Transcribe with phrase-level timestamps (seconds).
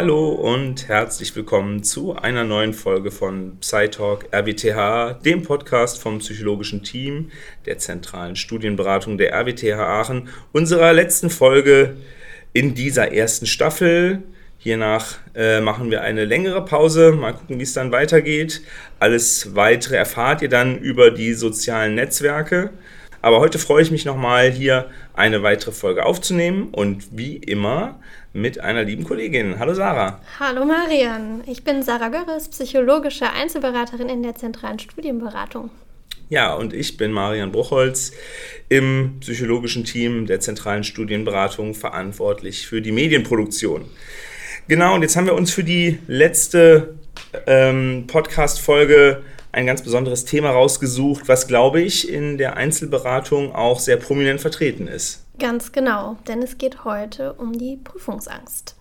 [0.00, 6.82] Hallo und herzlich willkommen zu einer neuen Folge von PsyTalk RWTH, dem Podcast vom psychologischen
[6.82, 7.30] Team
[7.66, 11.98] der zentralen Studienberatung der RWTH Aachen, unserer letzten Folge
[12.54, 14.22] in dieser ersten Staffel.
[14.56, 18.62] Hiernach äh, machen wir eine längere Pause, mal gucken, wie es dann weitergeht.
[19.00, 22.70] Alles weitere erfahrt ihr dann über die sozialen Netzwerke.
[23.20, 28.00] Aber heute freue ich mich nochmal, hier eine weitere Folge aufzunehmen und wie immer
[28.32, 29.58] mit einer lieben Kollegin.
[29.58, 30.20] Hallo Sarah.
[30.38, 31.42] Hallo Marian.
[31.46, 35.70] Ich bin Sarah Görres, psychologische Einzelberaterin in der zentralen Studienberatung.
[36.28, 38.12] Ja, und ich bin Marian Bruchholz
[38.68, 43.86] im psychologischen Team der zentralen Studienberatung verantwortlich für die Medienproduktion.
[44.68, 46.94] Genau, und jetzt haben wir uns für die letzte
[47.48, 53.96] ähm, Podcast-Folge ein ganz besonderes Thema rausgesucht, was, glaube ich, in der Einzelberatung auch sehr
[53.96, 55.26] prominent vertreten ist.
[55.40, 58.76] Ganz genau, denn es geht heute um die Prüfungsangst.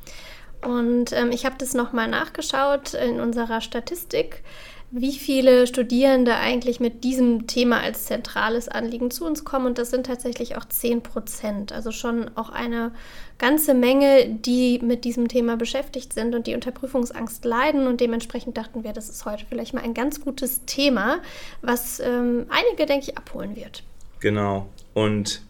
[0.62, 4.44] Und ähm, ich habe das nochmal nachgeschaut in unserer Statistik
[4.92, 9.68] wie viele Studierende eigentlich mit diesem Thema als zentrales Anliegen zu uns kommen.
[9.68, 11.72] Und das sind tatsächlich auch 10 Prozent.
[11.72, 12.92] Also schon auch eine
[13.38, 17.88] ganze Menge, die mit diesem Thema beschäftigt sind und die unter Prüfungsangst leiden.
[17.88, 21.20] Und dementsprechend dachten wir, das ist heute vielleicht mal ein ganz gutes Thema,
[21.62, 23.84] was ähm, einige, denke ich, abholen wird.
[24.20, 24.70] Genau.
[24.96, 25.44] Und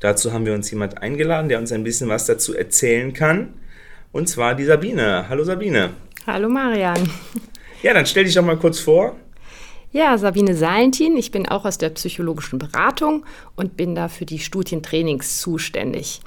[0.00, 3.54] dazu haben wir uns jemand eingeladen, der uns ein bisschen was dazu erzählen kann.
[4.12, 5.28] Und zwar die Sabine.
[5.28, 5.90] Hallo Sabine.
[6.26, 7.08] Hallo Marian.
[7.82, 9.16] Ja, dann stell dich doch mal kurz vor.
[9.92, 11.16] Ja, Sabine Salentin.
[11.16, 13.24] Ich bin auch aus der psychologischen Beratung
[13.56, 16.20] und bin da für die Studientrainings zuständig.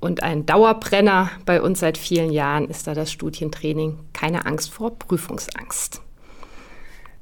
[0.00, 4.96] Und ein Dauerbrenner bei uns seit vielen Jahren ist da das Studientraining Keine Angst vor
[4.96, 6.00] Prüfungsangst.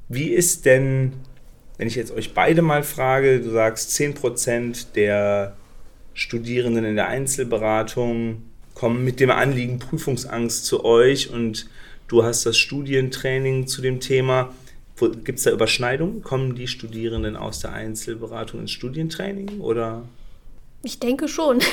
[0.09, 1.13] Wie ist denn,
[1.77, 5.55] wenn ich jetzt euch beide mal frage, du sagst, 10% der
[6.17, 8.41] Studierenden in der Einzelberatung
[8.73, 11.69] kommen mit dem Anliegen Prüfungsangst zu euch und
[12.07, 14.53] Du hast das Studientraining zu dem Thema.
[15.25, 16.23] Gibt es da Überschneidungen?
[16.23, 20.07] Kommen die Studierenden aus der Einzelberatung ins Studientraining oder?
[20.87, 21.59] Ich denke schon.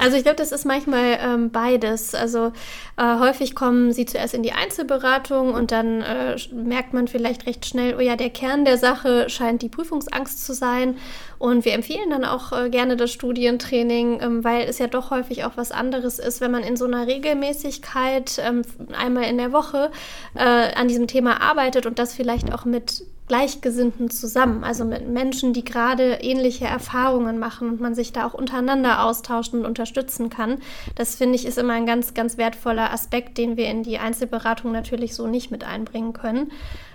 [0.00, 2.14] Also ich glaube, das ist manchmal ähm, beides.
[2.14, 2.52] Also
[2.96, 7.64] äh, häufig kommen sie zuerst in die Einzelberatung und dann äh, merkt man vielleicht recht
[7.64, 10.96] schnell, oh ja, der Kern der Sache scheint die Prüfungsangst zu sein.
[11.38, 15.44] Und wir empfehlen dann auch äh, gerne das Studientraining, ähm, weil es ja doch häufig
[15.44, 18.62] auch was anderes ist, wenn man in so einer Regelmäßigkeit ähm,
[18.98, 19.92] einmal in der Woche
[20.34, 20.40] äh,
[20.74, 25.64] an diesem Thema arbeitet und das vielleicht auch mit Gleichgesinnten zusammen, also mit Menschen, die
[25.64, 30.58] gerade ähnliche Erfahrungen machen und man sich da auch untereinander austauschen und unterstützen kann.
[30.94, 34.70] Das finde ich ist immer ein ganz, ganz wertvoller Aspekt, den wir in die Einzelberatung
[34.70, 36.52] natürlich so nicht mit einbringen können.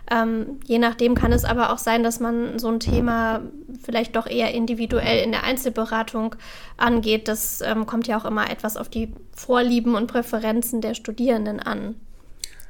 [0.10, 3.42] Ähm, je nachdem kann es aber auch sein, dass man so ein Thema
[3.84, 6.36] vielleicht doch eher individuell in der Einzelberatung
[6.78, 7.28] angeht.
[7.28, 11.96] Das ähm, kommt ja auch immer etwas auf die Vorlieben und Präferenzen der Studierenden an.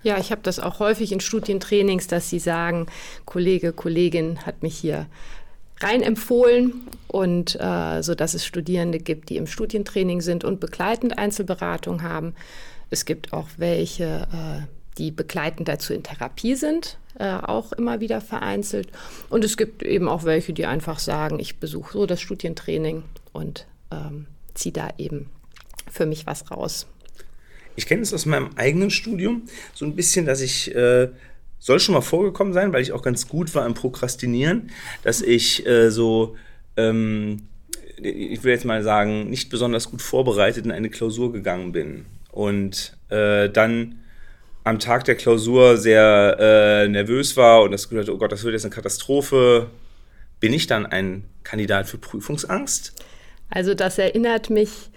[0.04, 2.88] Ja, ich habe das auch häufig in Studientrainings, dass sie sagen,
[3.26, 5.08] Kollege, Kollegin hat mich hier
[5.80, 11.18] rein empfohlen und äh, so dass es Studierende gibt, die im Studientraining sind und begleitend
[11.18, 12.36] Einzelberatung haben.
[12.90, 14.68] Es gibt auch welche, äh,
[14.98, 18.90] die begleitend dazu in Therapie sind, äh, auch immer wieder vereinzelt.
[19.30, 23.04] Und es gibt eben auch welche, die einfach sagen, ich besuche so das Studientraining
[23.34, 25.30] und ähm, ziehe da eben
[25.90, 26.88] für mich was raus.
[27.76, 29.44] Ich kenne es aus meinem eigenen Studium
[29.74, 31.10] so ein bisschen, dass ich, äh,
[31.60, 34.72] soll schon mal vorgekommen sein, weil ich auch ganz gut war im Prokrastinieren,
[35.04, 36.36] dass ich äh, so,
[36.78, 37.44] ähm,
[37.98, 42.06] ich will jetzt mal sagen, nicht besonders gut vorbereitet in eine Klausur gegangen bin.
[42.32, 44.00] Und äh, dann
[44.64, 48.44] am Tag der Klausur sehr äh, nervös war und das Gefühl hatte, oh Gott, das
[48.44, 49.68] wird jetzt eine Katastrophe.
[50.40, 52.94] Bin ich dann ein Kandidat für Prüfungsangst?
[53.50, 54.91] Also das erinnert mich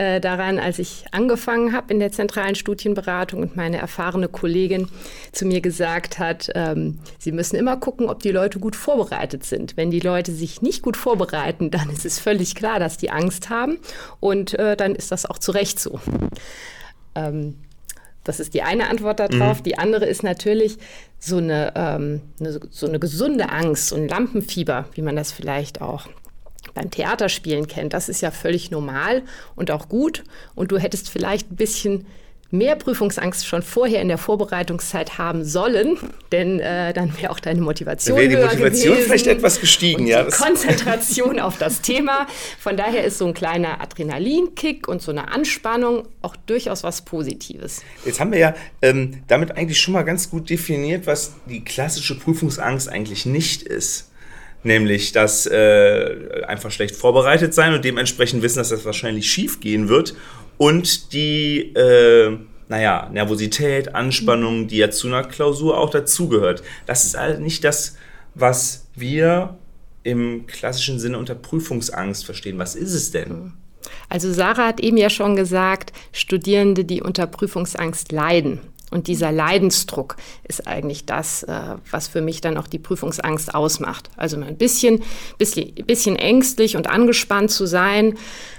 [0.00, 4.88] äh, daran, als ich angefangen habe in der zentralen Studienberatung und meine erfahrene Kollegin
[5.30, 9.76] zu mir gesagt hat, ähm, sie müssen immer gucken, ob die Leute gut vorbereitet sind.
[9.76, 13.50] Wenn die Leute sich nicht gut vorbereiten, dann ist es völlig klar, dass die Angst
[13.50, 13.76] haben
[14.20, 16.00] und äh, dann ist das auch zu Recht so.
[17.14, 17.56] Ähm,
[18.24, 19.58] das ist die eine Antwort darauf.
[19.58, 19.64] Mhm.
[19.64, 20.78] Die andere ist natürlich
[21.18, 25.82] so eine, ähm, eine, so eine gesunde Angst, so ein Lampenfieber, wie man das vielleicht
[25.82, 26.08] auch
[26.74, 27.92] beim Theaterspielen kennt.
[27.92, 29.22] Das ist ja völlig normal
[29.56, 30.24] und auch gut.
[30.54, 32.06] Und du hättest vielleicht ein bisschen
[32.52, 35.96] mehr Prüfungsangst schon vorher in der Vorbereitungszeit haben sollen,
[36.32, 40.24] denn äh, dann wäre auch deine Motivation wäre die Motivation vielleicht etwas gestiegen, ja.
[40.24, 42.26] Konzentration auf das Thema.
[42.58, 47.82] Von daher ist so ein kleiner Adrenalinkick und so eine Anspannung auch durchaus was Positives.
[48.04, 52.18] Jetzt haben wir ja ähm, damit eigentlich schon mal ganz gut definiert, was die klassische
[52.18, 54.09] Prüfungsangst eigentlich nicht ist
[54.62, 59.88] nämlich dass äh, einfach schlecht vorbereitet sein und dementsprechend wissen, dass das wahrscheinlich schief gehen
[59.88, 60.14] wird
[60.58, 62.36] und die äh,
[62.70, 66.62] naja, Nervosität, Anspannung, die ja zu einer Klausur auch dazugehört.
[66.86, 67.96] Das ist halt nicht das,
[68.36, 69.58] was wir
[70.04, 72.58] im klassischen Sinne unter Prüfungsangst verstehen.
[72.58, 73.54] Was ist es denn?
[74.08, 78.60] Also Sarah hat eben ja schon gesagt, Studierende, die unter Prüfungsangst leiden.
[78.90, 80.16] Und dieser Leidensdruck
[80.46, 81.60] ist eigentlich das, äh,
[81.90, 84.10] was für mich dann auch die Prüfungsangst ausmacht.
[84.16, 85.02] Also ein bisschen,
[85.38, 88.18] bisschen, bisschen ängstlich und angespannt zu sein,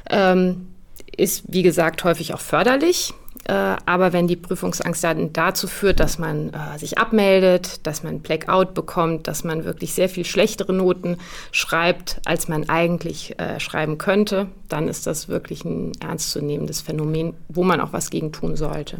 [0.09, 0.67] ähm,
[1.15, 3.13] ist, wie gesagt, häufig auch förderlich.
[3.45, 3.53] Äh,
[3.85, 8.73] aber wenn die Prüfungsangst dann dazu führt, dass man äh, sich abmeldet, dass man Blackout
[8.73, 11.17] bekommt, dass man wirklich sehr viel schlechtere Noten
[11.51, 17.81] schreibt, als man eigentlich schreiben könnte, dann ist das wirklich ein ernstzunehmendes Phänomen, wo man
[17.81, 18.99] auch was gegen tun sollte.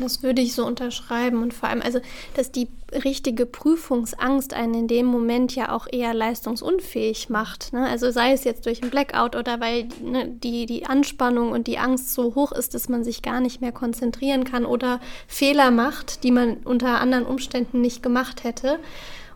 [0.00, 2.00] Das würde ich so unterschreiben und vor allem, also,
[2.34, 2.68] dass die
[3.04, 7.72] richtige Prüfungsangst einen in dem Moment ja auch eher leistungsunfähig macht.
[7.72, 7.86] Ne?
[7.86, 11.78] Also sei es jetzt durch ein Blackout oder weil ne, die, die Anspannung und die
[11.78, 16.24] Angst so hoch ist, dass man sich gar nicht mehr konzentrieren kann oder Fehler macht,
[16.24, 18.78] die man unter anderen Umständen nicht gemacht hätte.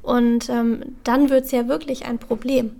[0.03, 2.73] Und ähm, dann wird es ja wirklich ein Problem.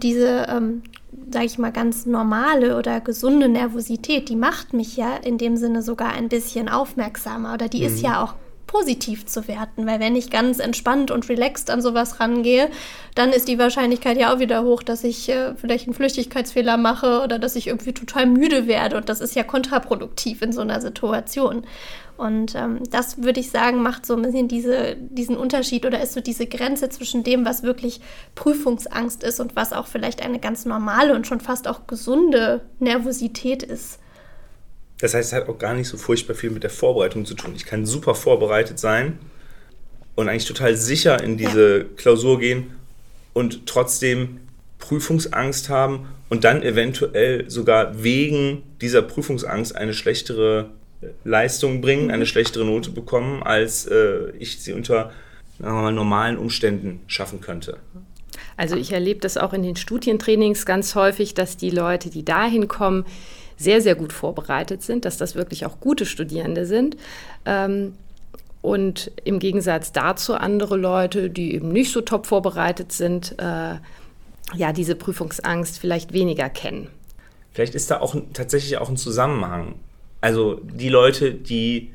[0.00, 0.82] Diese ähm,
[1.30, 5.82] sage ich mal, ganz normale oder gesunde Nervosität, die macht mich ja in dem Sinne
[5.82, 7.86] sogar ein bisschen aufmerksamer oder die mhm.
[7.86, 8.34] ist ja auch
[8.72, 12.70] positiv zu werten, weil wenn ich ganz entspannt und relaxed an sowas rangehe,
[13.14, 17.20] dann ist die Wahrscheinlichkeit ja auch wieder hoch, dass ich äh, vielleicht einen Flüchtigkeitsfehler mache
[17.22, 20.80] oder dass ich irgendwie total müde werde und das ist ja kontraproduktiv in so einer
[20.80, 21.66] Situation.
[22.16, 26.14] Und ähm, das würde ich sagen, macht so ein bisschen diese, diesen Unterschied oder ist
[26.14, 28.00] so diese Grenze zwischen dem, was wirklich
[28.34, 33.62] Prüfungsangst ist und was auch vielleicht eine ganz normale und schon fast auch gesunde Nervosität
[33.62, 33.98] ist.
[35.02, 37.54] Das heißt, es hat auch gar nicht so furchtbar viel mit der Vorbereitung zu tun.
[37.56, 39.18] Ich kann super vorbereitet sein
[40.14, 41.86] und eigentlich total sicher in diese.
[41.96, 42.70] Klausur gehen
[43.32, 44.38] und trotzdem
[44.78, 50.70] Prüfungsangst haben und dann eventuell sogar wegen dieser Prüfungsangst eine schlechtere
[51.24, 55.10] Leistung bringen, eine schlechtere Note bekommen, als äh, ich sie unter
[55.58, 57.78] mal, normalen Umständen schaffen könnte.
[58.56, 62.68] Also ich erlebe das auch in den Studientrainings ganz häufig, dass die Leute, die dahin
[62.68, 63.04] kommen,
[63.56, 66.96] sehr, sehr gut vorbereitet sind, dass das wirklich auch gute Studierende sind.
[67.44, 67.94] Ähm,
[68.60, 73.74] und im Gegensatz dazu andere Leute, die eben nicht so top vorbereitet sind, äh,
[74.54, 76.88] ja, diese Prüfungsangst vielleicht weniger kennen.
[77.52, 79.74] Vielleicht ist da auch tatsächlich auch ein Zusammenhang
[80.22, 81.92] also die Leute, die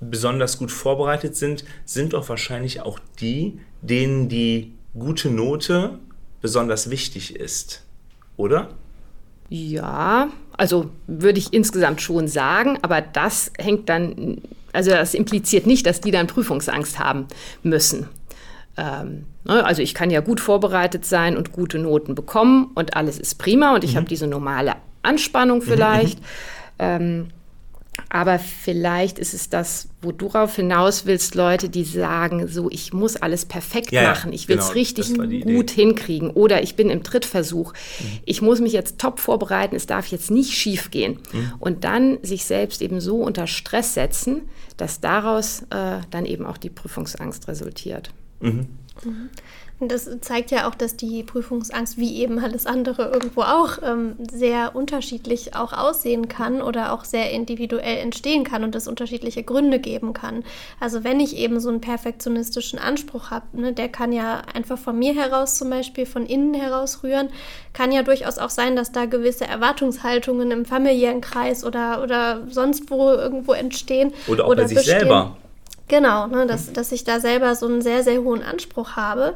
[0.00, 5.98] besonders gut vorbereitet sind, sind doch wahrscheinlich auch die, denen die gute Note
[6.40, 7.82] besonders wichtig ist,
[8.36, 8.70] oder?
[9.48, 14.38] Ja, also würde ich insgesamt schon sagen, aber das hängt dann,
[14.72, 17.26] also das impliziert nicht, dass die dann Prüfungsangst haben
[17.62, 18.08] müssen.
[18.76, 23.18] Ähm, ne, also ich kann ja gut vorbereitet sein und gute Noten bekommen und alles
[23.18, 23.98] ist prima und ich mhm.
[23.98, 26.18] habe diese normale Anspannung mhm, vielleicht.
[26.18, 26.24] Mhm.
[26.78, 27.28] Ähm,
[28.08, 32.92] aber vielleicht ist es das, wo du darauf hinaus willst, Leute, die sagen, so, ich
[32.92, 36.90] muss alles perfekt ja, machen, ich will es genau, richtig gut hinkriegen oder ich bin
[36.90, 38.18] im Trittversuch, mhm.
[38.24, 41.18] ich muss mich jetzt top vorbereiten, es darf jetzt nicht schief gehen.
[41.32, 41.52] Mhm.
[41.58, 44.42] Und dann sich selbst eben so unter Stress setzen,
[44.76, 48.10] dass daraus äh, dann eben auch die Prüfungsangst resultiert.
[48.40, 48.68] Mhm.
[49.84, 49.88] Mhm.
[49.88, 54.74] Das zeigt ja auch, dass die Prüfungsangst, wie eben alles andere irgendwo auch, ähm, sehr
[54.74, 60.12] unterschiedlich auch aussehen kann oder auch sehr individuell entstehen kann und es unterschiedliche Gründe geben
[60.12, 60.44] kann.
[60.80, 64.98] Also wenn ich eben so einen perfektionistischen Anspruch habe, ne, der kann ja einfach von
[64.98, 67.28] mir heraus zum Beispiel, von innen heraus rühren,
[67.72, 72.90] kann ja durchaus auch sein, dass da gewisse Erwartungshaltungen im familiären Kreis oder, oder sonst
[72.90, 74.12] wo irgendwo entstehen.
[74.26, 75.00] Oder auch oder bei sich bestehen.
[75.00, 75.36] selber.
[75.88, 79.34] Genau, ne, dass, dass ich da selber so einen sehr, sehr hohen Anspruch habe.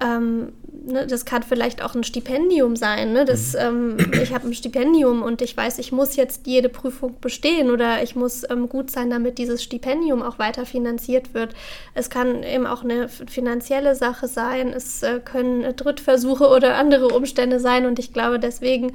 [0.00, 0.52] Ähm,
[0.86, 3.12] ne, das kann vielleicht auch ein Stipendium sein.
[3.12, 3.24] Ne?
[3.24, 3.98] Das, mhm.
[4.00, 8.02] ähm, ich habe ein Stipendium und ich weiß, ich muss jetzt jede Prüfung bestehen oder
[8.02, 11.54] ich muss ähm, gut sein, damit dieses Stipendium auch weiter finanziert wird.
[11.94, 14.72] Es kann eben auch eine finanzielle Sache sein.
[14.72, 18.92] Es äh, können Drittversuche oder andere Umstände sein und ich glaube, deswegen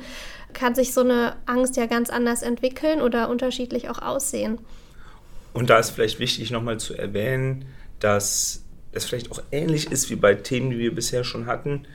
[0.53, 4.57] kann sich so eine Angst ja ganz anders entwickeln oder unterschiedlich auch aussehen.
[5.53, 7.65] Und da ist vielleicht wichtig nochmal zu erwähnen,
[7.99, 8.64] dass
[8.95, 11.85] es vielleicht auch ähnlich ist wie bei Themen, die wir bisher schon hatten,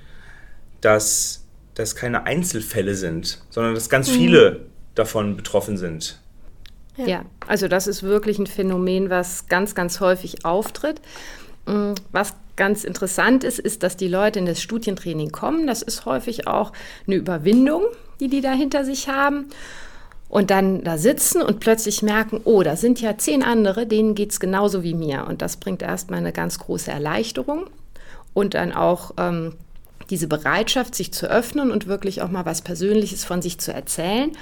[0.81, 4.15] dass das keine Einzelfälle sind, sondern dass ganz mhm.
[4.15, 4.61] viele
[4.95, 6.21] davon betroffen sind.
[6.97, 7.07] Ja.
[7.07, 11.01] ja, also das ist wirklich ein Phänomen, was ganz, ganz häufig auftritt.
[11.67, 15.67] Mm, was ganz interessant ist, ist, dass die Leute in das Studientraining kommen.
[15.67, 16.73] Das ist häufig auch
[17.07, 17.85] eine Überwindung,
[18.19, 19.47] die die da hinter sich haben
[20.31, 24.31] und dann da sitzen und plötzlich merken, oh, da sind ja zehn andere, denen geht
[24.31, 25.27] es genauso wie mir.
[25.29, 27.69] Und das bringt erstmal eine ganz große Erleichterung
[28.33, 29.55] und dann auch ähm,
[30.09, 34.33] diese Bereitschaft, sich zu öffnen und wirklich auch mal was Persönliches von sich zu erzählen.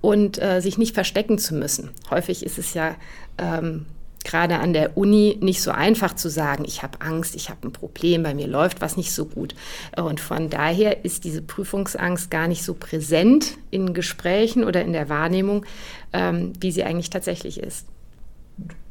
[0.00, 1.90] und äh, sich nicht verstecken zu müssen.
[2.10, 2.94] Häufig ist es ja
[3.36, 3.84] ähm,
[4.30, 7.72] gerade an der Uni nicht so einfach zu sagen, ich habe Angst, ich habe ein
[7.72, 9.56] Problem, bei mir läuft was nicht so gut.
[9.96, 15.08] Und von daher ist diese Prüfungsangst gar nicht so präsent in Gesprächen oder in der
[15.08, 15.66] Wahrnehmung,
[16.12, 17.86] ähm, wie sie eigentlich tatsächlich ist.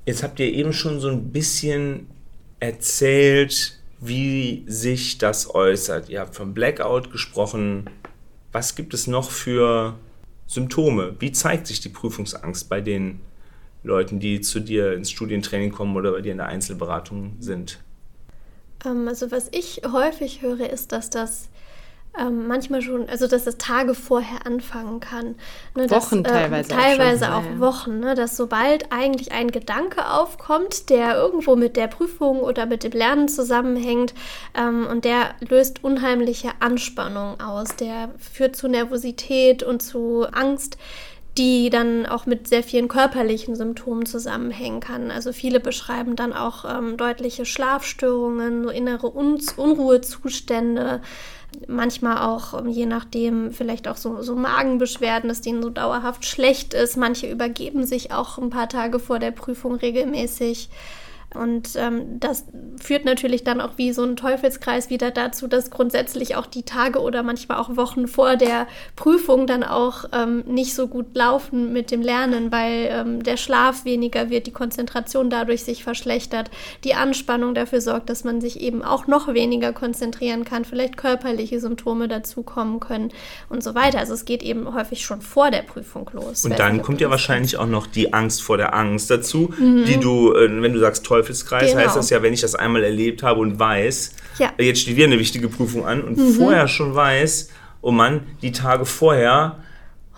[0.05, 2.07] Jetzt habt ihr eben schon so ein bisschen
[2.59, 6.09] erzählt, wie sich das äußert.
[6.09, 7.89] Ihr habt vom Blackout gesprochen.
[8.51, 9.95] Was gibt es noch für
[10.47, 11.15] Symptome?
[11.19, 13.21] Wie zeigt sich die Prüfungsangst bei den
[13.83, 17.79] Leuten, die zu dir ins Studientraining kommen oder bei dir in der Einzelberatung sind?
[18.85, 21.49] Ähm, also was ich häufig höre, ist, dass das
[22.17, 25.35] ähm, manchmal schon, also dass das Tage vorher anfangen kann.
[25.75, 26.71] Ne, Wochen dass, teilweise.
[26.71, 31.55] Äh, teilweise auch, schon, auch Wochen, ne, dass sobald eigentlich ein Gedanke aufkommt, der irgendwo
[31.55, 34.13] mit der Prüfung oder mit dem Lernen zusammenhängt
[34.57, 40.77] ähm, und der löst unheimliche Anspannung aus, der führt zu Nervosität und zu Angst
[41.39, 45.09] die dann auch mit sehr vielen körperlichen Symptomen zusammenhängen kann.
[45.09, 51.01] Also viele beschreiben dann auch ähm, deutliche Schlafstörungen, so innere Un Unruhezustände,
[51.67, 56.73] manchmal auch, ähm, je nachdem, vielleicht auch so, so Magenbeschwerden, dass denen so dauerhaft schlecht
[56.73, 56.97] ist.
[56.97, 60.69] Manche übergeben sich auch ein paar Tage vor der Prüfung regelmäßig.
[61.35, 62.45] Und ähm, das
[62.81, 66.99] führt natürlich dann auch wie so ein Teufelskreis wieder dazu, dass grundsätzlich auch die Tage
[66.99, 71.91] oder manchmal auch Wochen vor der Prüfung dann auch ähm, nicht so gut laufen mit
[71.91, 76.49] dem Lernen, weil ähm, der Schlaf weniger wird, die Konzentration dadurch sich verschlechtert,
[76.83, 81.59] die Anspannung dafür sorgt, dass man sich eben auch noch weniger konzentrieren kann, vielleicht körperliche
[81.59, 83.11] Symptome dazukommen können
[83.49, 83.99] und so weiter.
[83.99, 86.43] Also es geht eben häufig schon vor der Prüfung los.
[86.43, 89.85] Und dann kommt ja wahrscheinlich auch noch die Angst vor der Angst dazu, mhm.
[89.85, 91.83] die du, äh, wenn du sagst, toll Teufelskreis genau.
[91.83, 94.51] heißt das ja, wenn ich das einmal erlebt habe und weiß, ja.
[94.57, 96.33] jetzt steht wieder eine wichtige Prüfung an und mhm.
[96.33, 97.49] vorher schon weiß,
[97.81, 99.57] oh Mann, die Tage vorher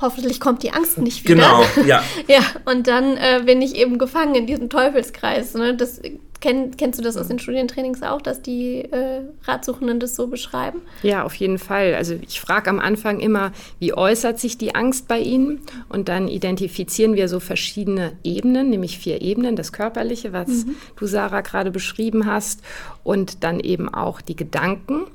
[0.01, 1.35] hoffentlich kommt die Angst nicht wieder.
[1.35, 2.03] Genau, ja.
[2.27, 5.53] ja, und dann äh, bin ich eben gefangen in diesem Teufelskreis.
[5.53, 5.75] Ne?
[5.75, 6.01] Das,
[6.41, 10.81] kenn, kennst du das aus den Studientrainings auch, dass die äh, Ratsuchenden das so beschreiben?
[11.03, 11.95] Ja, auf jeden Fall.
[11.95, 15.61] Also ich frage am Anfang immer, wie äußert sich die Angst bei Ihnen?
[15.87, 20.75] Und dann identifizieren wir so verschiedene Ebenen, nämlich vier Ebenen, das Körperliche, was mhm.
[20.97, 22.61] du, Sarah, gerade beschrieben hast,
[23.03, 25.05] und dann eben auch die Gedanken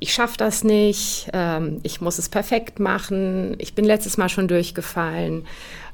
[0.00, 4.48] ich schaffe das nicht, ähm, ich muss es perfekt machen, ich bin letztes Mal schon
[4.48, 5.46] durchgefallen.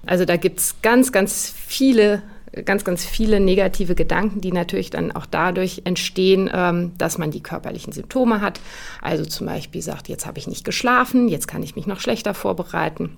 [0.05, 2.23] Also da gibt es ganz, ganz viele,
[2.65, 7.43] ganz, ganz viele negative Gedanken, die natürlich dann auch dadurch entstehen, ähm, dass man die
[7.43, 8.61] körperlichen Symptome hat.
[9.01, 12.35] Also zum Beispiel sagt, jetzt habe ich nicht geschlafen, jetzt kann ich mich noch schlechter
[12.35, 13.17] vorbereiten.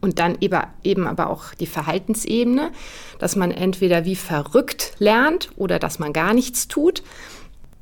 [0.00, 2.70] Und dann eben aber auch die Verhaltensebene,
[3.18, 7.02] dass man entweder wie verrückt lernt oder dass man gar nichts tut.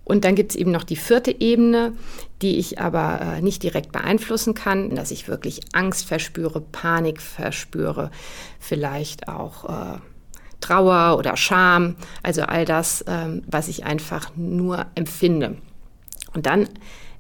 [0.04, 1.92] Und dann gibt es eben noch die vierte Ebene,
[2.40, 8.12] die ich aber äh, nicht direkt beeinflussen kann, dass ich wirklich Angst verspüre, Panik verspüre,
[8.61, 9.99] vielleicht auch äh,
[10.60, 15.56] Trauer oder Scham, also all das, ähm, was ich einfach nur empfinde.
[16.34, 16.68] Und dann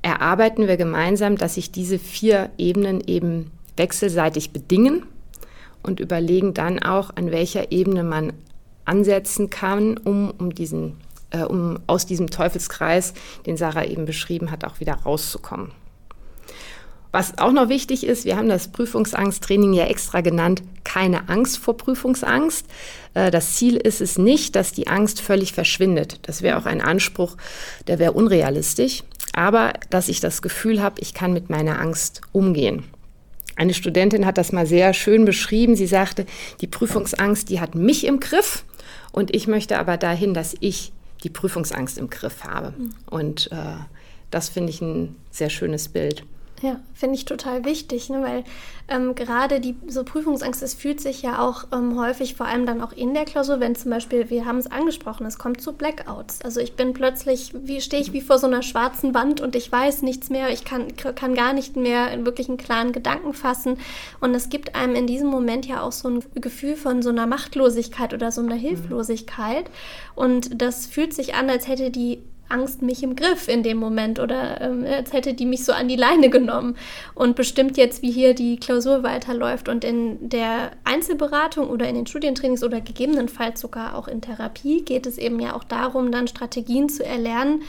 [0.02, 5.04] erarbeiten wir gemeinsam, dass sich diese vier Ebenen eben wechselseitig bedingen
[5.82, 8.32] und überlegen dann auch, an welcher Ebene man
[8.84, 10.96] ansetzen kann, um, um diesen
[11.30, 13.14] äh, um aus diesem Teufelskreis,
[13.46, 15.72] den Sarah eben beschrieben hat, auch wieder rauszukommen.
[17.12, 21.76] Was auch noch wichtig ist, wir haben das Prüfungsangsttraining ja extra genannt, keine Angst vor
[21.76, 22.66] Prüfungsangst.
[23.14, 26.18] Äh, das Ziel ist es nicht, dass die Angst völlig verschwindet.
[26.22, 27.36] Das wäre auch ein Anspruch,
[27.86, 29.02] der wäre unrealistisch.
[29.32, 32.84] Aber dass ich das Gefühl habe, ich kann mit meiner Angst umgehen.
[33.56, 35.76] Eine Studentin hat das mal sehr schön beschrieben.
[35.76, 36.26] Sie sagte,
[36.60, 38.64] die Prüfungsangst, die hat mich im Griff
[39.12, 40.92] und ich möchte aber dahin, dass ich
[41.24, 42.74] die Prüfungsangst im Griff habe.
[42.76, 42.94] Mhm.
[43.06, 43.56] Und äh,
[44.30, 46.24] das finde ich ein sehr schönes Bild.
[46.62, 48.22] Ja, finde ich total wichtig, ne?
[48.22, 48.44] weil
[48.88, 52.80] ähm, gerade die so Prüfungsangst, es fühlt sich ja auch ähm, häufig, vor allem dann
[52.80, 56.40] auch in der Klausur, wenn zum Beispiel, wir haben es angesprochen, es kommt zu Blackouts.
[56.42, 59.70] Also ich bin plötzlich, wie stehe ich wie vor so einer schwarzen Wand und ich
[59.70, 63.78] weiß nichts mehr, ich kann, kann gar nicht mehr wirklich einen klaren Gedanken fassen.
[64.20, 67.26] Und es gibt einem in diesem Moment ja auch so ein Gefühl von so einer
[67.26, 69.68] Machtlosigkeit oder so einer Hilflosigkeit.
[70.14, 74.18] Und das fühlt sich an, als hätte die Angst mich im Griff in dem Moment
[74.18, 76.76] oder ähm, als hätte die mich so an die Leine genommen
[77.14, 79.68] und bestimmt jetzt, wie hier die Klausur weiterläuft.
[79.68, 85.06] Und in der Einzelberatung oder in den Studientrainings oder gegebenenfalls sogar auch in Therapie geht
[85.06, 87.62] es eben ja auch darum, dann Strategien zu erlernen,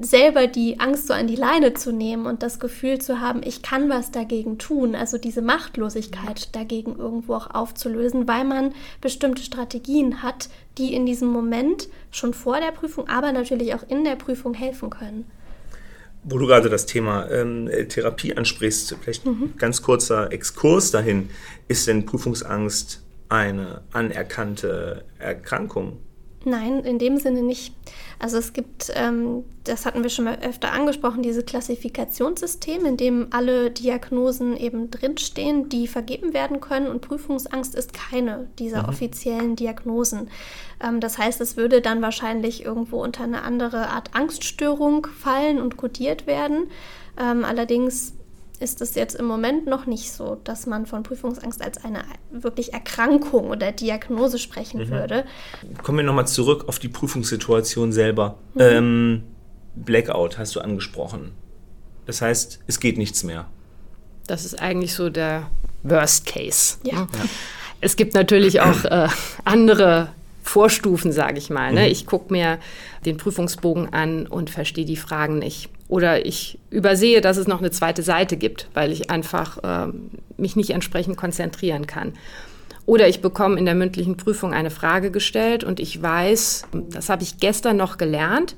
[0.00, 3.62] selber die Angst so an die Leine zu nehmen und das Gefühl zu haben, ich
[3.62, 10.22] kann was dagegen tun, also diese Machtlosigkeit dagegen irgendwo auch aufzulösen, weil man bestimmte Strategien
[10.22, 10.48] hat,
[10.78, 14.90] die in diesem Moment schon vor der Prüfung, aber natürlich auch in der Prüfung helfen
[14.90, 15.26] können.
[16.24, 19.52] Wo du gerade das Thema ähm, Therapie ansprichst, vielleicht mhm.
[19.58, 21.28] ganz kurzer Exkurs dahin.
[21.68, 25.98] Ist denn Prüfungsangst eine anerkannte Erkrankung?
[26.46, 27.74] Nein, in dem Sinne nicht.
[28.18, 33.28] Also es gibt, ähm, das hatten wir schon mal öfter angesprochen, dieses Klassifikationssystem, in dem
[33.30, 36.86] alle Diagnosen eben drinstehen, die vergeben werden können.
[36.86, 38.88] Und Prüfungsangst ist keine dieser mhm.
[38.88, 40.30] offiziellen Diagnosen.
[40.82, 45.76] Ähm, das heißt, es würde dann wahrscheinlich irgendwo unter eine andere Art Angststörung fallen und
[45.76, 46.68] kodiert werden.
[47.18, 48.14] Ähm, allerdings
[48.60, 52.72] ist es jetzt im Moment noch nicht so, dass man von Prüfungsangst als eine wirklich
[52.72, 54.90] Erkrankung oder Diagnose sprechen mhm.
[54.90, 55.24] würde.
[55.82, 58.38] Kommen wir nochmal zurück auf die Prüfungssituation selber.
[58.54, 58.60] Mhm.
[58.60, 59.22] Ähm,
[59.74, 61.32] Blackout hast du angesprochen.
[62.06, 63.46] Das heißt, es geht nichts mehr.
[64.26, 65.50] Das ist eigentlich so der
[65.82, 66.78] Worst Case.
[66.84, 66.92] Ja.
[66.92, 67.08] ja.
[67.80, 69.08] Es gibt natürlich auch äh,
[69.44, 70.08] andere
[70.44, 71.72] Vorstufen, sage ich mal.
[71.72, 71.80] Ne?
[71.80, 71.86] Mhm.
[71.86, 72.58] Ich gucke mir
[73.06, 75.70] den Prüfungsbogen an und verstehe die Fragen nicht.
[75.88, 79.92] Oder ich übersehe, dass es noch eine zweite Seite gibt, weil ich einfach äh,
[80.36, 82.12] mich nicht entsprechend konzentrieren kann.
[82.86, 87.22] Oder ich bekomme in der mündlichen Prüfung eine Frage gestellt und ich weiß, das habe
[87.22, 88.54] ich gestern noch gelernt,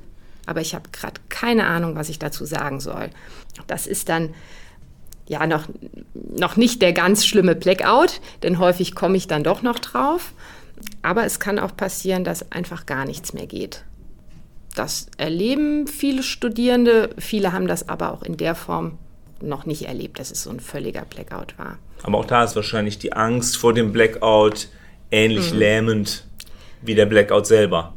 [0.47, 3.11] aber ich habe gerade keine Ahnung, was ich dazu sagen soll.
[3.69, 4.35] Das ist dann
[5.29, 5.69] ja noch,
[6.15, 10.33] noch nicht der ganz schlimme Blackout, denn häufig komme ich dann doch noch drauf.
[11.03, 13.85] Aber es kann auch passieren, dass einfach gar nichts mehr geht.
[14.75, 18.99] Das erleben viele Studierende, viele haben das aber auch in der Form
[19.41, 21.79] noch nicht erlebt, dass es so ein völliger Blackout war.
[22.03, 24.69] Aber auch da ist wahrscheinlich die Angst vor dem Blackout
[25.11, 25.59] ähnlich mhm.
[25.59, 26.27] lähmend
[26.83, 27.95] wie der Blackout selber.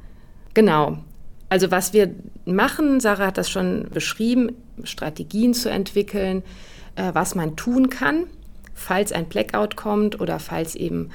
[0.54, 1.00] Genau.
[1.50, 2.14] Also was wir
[2.46, 6.44] machen, Sarah hat das schon beschrieben, Strategien zu entwickeln,
[6.96, 8.26] äh, was man tun kann,
[8.74, 11.10] falls ein Blackout kommt oder falls eben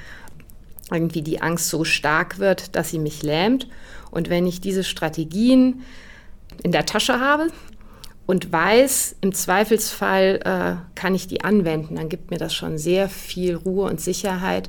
[0.91, 3.69] irgendwie die Angst so stark wird, dass sie mich lähmt.
[4.11, 5.83] Und wenn ich diese Strategien
[6.63, 7.49] in der Tasche habe
[8.27, 13.09] und weiß, im Zweifelsfall äh, kann ich die anwenden, dann gibt mir das schon sehr
[13.09, 14.69] viel Ruhe und Sicherheit.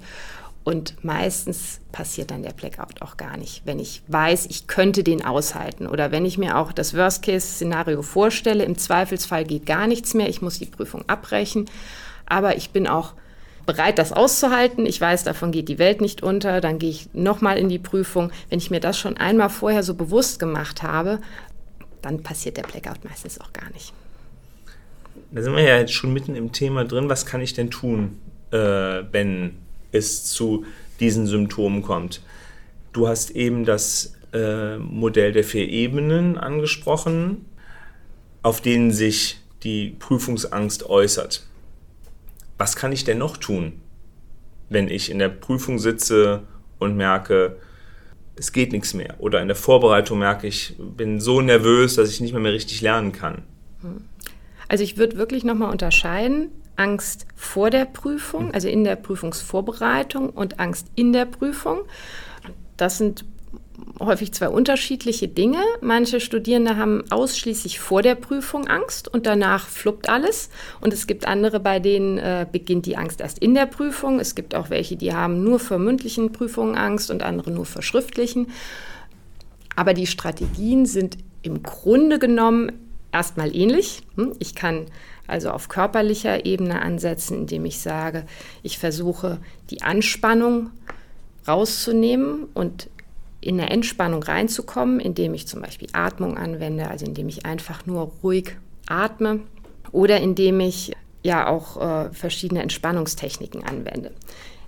[0.64, 5.24] Und meistens passiert dann der Blackout auch gar nicht, wenn ich weiß, ich könnte den
[5.24, 5.86] aushalten.
[5.86, 10.42] Oder wenn ich mir auch das Worst-Case-Szenario vorstelle, im Zweifelsfall geht gar nichts mehr, ich
[10.42, 11.70] muss die Prüfung abbrechen.
[12.26, 13.14] Aber ich bin auch
[13.66, 14.86] bereit, das auszuhalten.
[14.86, 16.62] Ich weiß, davon geht die Welt nicht unter.
[16.62, 18.32] Dann gehe ich nochmal in die Prüfung.
[18.50, 21.20] Wenn ich mir das schon einmal vorher so bewusst gemacht habe,
[22.02, 23.94] dann passiert der Blackout meistens auch gar nicht.
[25.32, 27.10] Da sind wir ja jetzt schon mitten im Thema drin.
[27.10, 28.20] Was kann ich denn tun,
[28.52, 28.58] äh,
[29.12, 29.56] wenn
[29.92, 30.66] es zu
[31.00, 32.22] diesen Symptomen kommt?
[32.94, 37.46] Du hast eben das äh, Modell der vier Ebenen angesprochen,
[38.44, 41.46] auf denen sich die Prüfungsangst äußert
[42.58, 43.82] was kann ich denn noch tun,
[44.70, 46.44] wenn ich in der Prüfung sitze
[46.80, 47.58] und merke,
[48.36, 49.16] es geht nichts mehr.
[49.20, 52.82] Oder in der Vorbereitung merke ich, bin so nervös, dass ich nicht mehr, mehr richtig
[52.82, 53.44] lernen kann.
[54.68, 60.60] Also ich würde wirklich nochmal unterscheiden, Angst vor der Prüfung, also in der Prüfungsvorbereitung und
[60.60, 61.82] Angst in der Prüfung.
[62.76, 63.24] Das sind
[64.00, 65.60] häufig zwei unterschiedliche Dinge.
[65.82, 70.50] Manche Studierende haben ausschließlich vor der Prüfung Angst und danach fluppt alles.
[70.82, 74.20] Und es gibt andere, bei denen äh, beginnt die Angst erst in der Prüfung.
[74.20, 77.82] Es gibt auch welche, die haben nur vor mündlichen Prüfungen Angst und andere nur vor
[77.82, 78.48] schriftlichen.
[79.76, 82.72] Aber die Strategien sind im Grunde genommen
[83.12, 84.02] erstmal ähnlich.
[84.16, 84.86] Hm, ich kann
[85.28, 88.26] also auf körperlicher Ebene ansetzen, indem ich sage,
[88.62, 90.70] ich versuche die Anspannung
[91.48, 92.90] rauszunehmen und
[93.46, 98.12] in eine Entspannung reinzukommen, indem ich zum Beispiel Atmung anwende, also indem ich einfach nur
[98.24, 99.42] ruhig atme
[99.92, 104.12] oder indem ich ja auch äh, verschiedene Entspannungstechniken anwende.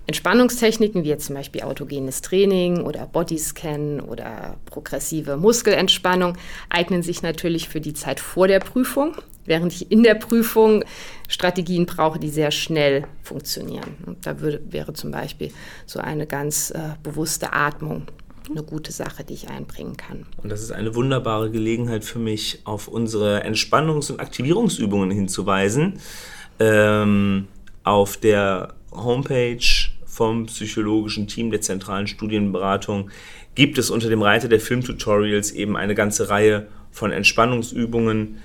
[0.06, 6.36] Entspannungstechniken wie jetzt zum Beispiel autogenes Training oder Bodyscan oder progressive Muskelentspannung
[6.70, 10.82] eignen sich natürlich für die Zeit vor der Prüfung, während ich in der Prüfung
[11.28, 13.96] Strategien brauche, die sehr schnell funktionieren.
[14.06, 15.52] Und da würde, wäre zum Beispiel
[15.84, 18.06] so eine ganz äh, bewusste Atmung
[18.50, 20.26] eine gute Sache, die ich einbringen kann.
[20.42, 26.00] Und das ist eine wunderbare Gelegenheit für mich, auf unsere Entspannungs- und Aktivierungsübungen hinzuweisen.
[26.58, 27.48] Ähm,
[27.84, 29.58] auf der Homepage
[30.04, 33.10] vom psychologischen Team der zentralen Studienberatung
[33.54, 38.38] gibt es unter dem Reiter der Filmtutorials eben eine ganze Reihe von Entspannungsübungen,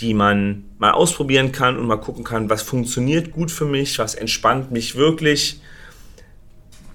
[0.00, 4.14] die man mal ausprobieren kann und mal gucken kann, was funktioniert gut für mich, was
[4.14, 5.60] entspannt mich wirklich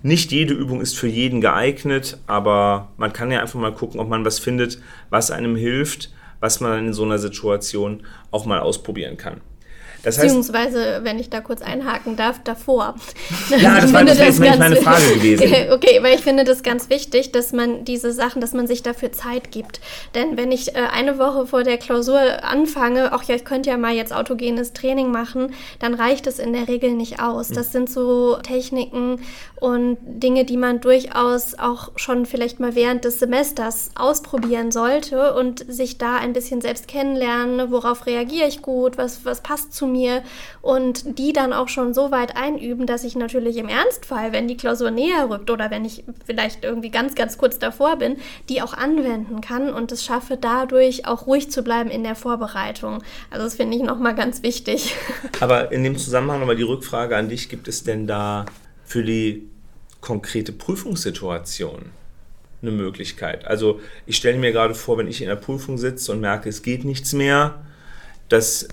[0.06, 4.08] nicht jede Übung ist für jeden geeignet, aber man kann ja einfach mal gucken, ob
[4.08, 9.18] man was findet, was einem hilft, was man in so einer Situation auch mal ausprobieren
[9.18, 9.42] kann.
[10.06, 12.96] Das heißt, Beziehungsweise, wenn ich da kurz einhaken darf, davor.
[13.58, 15.44] Ja, das war das jetzt ganz, meine Frage gewesen.
[15.72, 19.12] okay, weil ich finde das ganz wichtig, dass man diese Sachen, dass man sich dafür
[19.12, 19.80] Zeit gibt.
[20.14, 23.78] Denn wenn ich äh, eine Woche vor der Klausur anfange, ach ja, ich könnte ja
[23.78, 27.50] mal jetzt autogenes Training machen, dann reicht es in der Regel nicht aus.
[27.50, 29.20] Das sind so Techniken
[29.60, 35.66] und Dinge, die man durchaus auch schon vielleicht mal während des Semesters ausprobieren sollte und
[35.68, 39.95] sich da ein bisschen selbst kennenlernen, worauf reagiere ich gut, was, was passt zu mir
[40.62, 44.58] und die dann auch schon so weit einüben, dass ich natürlich im Ernstfall, wenn die
[44.58, 48.18] Klausur näher rückt oder wenn ich vielleicht irgendwie ganz, ganz kurz davor bin,
[48.50, 53.04] die auch anwenden kann und es schaffe dadurch auch ruhig zu bleiben in der Vorbereitung.
[53.30, 54.96] Also das finde ich nochmal ganz wichtig.
[55.40, 58.46] Aber in dem Zusammenhang nochmal die Rückfrage an dich, gibt es denn da
[58.84, 59.48] für die
[60.02, 61.92] konkrete Prüfungssituation
[62.62, 63.46] eine Möglichkeit?
[63.46, 66.62] Also ich stelle mir gerade vor, wenn ich in der Prüfung sitze und merke, es
[66.62, 67.66] geht nichts mehr,
[68.30, 68.68] dass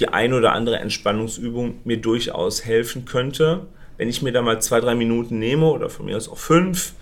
[0.00, 3.66] die eine oder andere Entspannungsübung mir durchaus helfen könnte.
[3.96, 6.94] Wenn ich mir da mal zwei, drei Minuten nehme oder von mir aus auch fünf,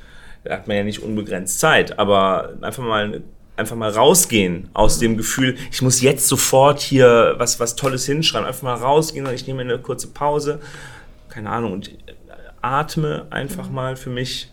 [0.45, 3.23] da hat man ja nicht unbegrenzt Zeit, aber einfach mal
[3.57, 8.47] einfach mal rausgehen aus dem Gefühl, ich muss jetzt sofort hier was, was Tolles hinschreiben,
[8.47, 10.61] einfach mal rausgehen und ich nehme eine kurze Pause,
[11.29, 11.91] keine Ahnung, und
[12.63, 14.53] atme einfach mal für mich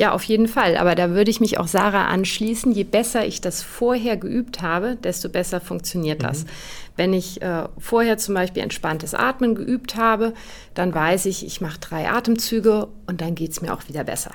[0.00, 0.78] ja, auf jeden Fall.
[0.78, 2.72] Aber da würde ich mich auch Sarah anschließen.
[2.72, 6.44] Je besser ich das vorher geübt habe, desto besser funktioniert das.
[6.44, 6.48] Mhm.
[6.96, 10.32] Wenn ich äh, vorher zum Beispiel entspanntes Atmen geübt habe,
[10.72, 14.30] dann weiß ich, ich mache drei Atemzüge und dann geht es mir auch wieder besser.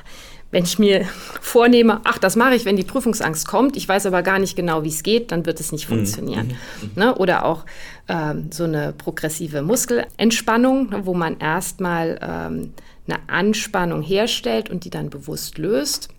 [0.51, 1.07] Wenn ich mir
[1.41, 4.83] vornehme, ach, das mache ich, wenn die Prüfungsangst kommt, ich weiß aber gar nicht genau,
[4.83, 5.95] wie es geht, dann wird es nicht mhm.
[5.95, 6.53] funktionieren.
[6.79, 6.91] Mhm.
[6.93, 7.15] Ne?
[7.15, 7.65] Oder auch
[8.07, 12.73] ähm, so eine progressive Muskelentspannung, ne, wo man erstmal ähm,
[13.07, 16.09] eine Anspannung herstellt und die dann bewusst löst.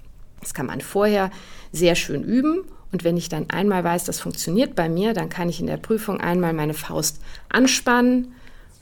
[0.41, 1.31] Das kann man vorher
[1.73, 2.65] sehr schön üben.
[2.93, 5.77] Und wenn ich dann einmal weiß, das funktioniert bei mir, dann kann ich in der
[5.77, 8.33] Prüfung einmal meine Faust anspannen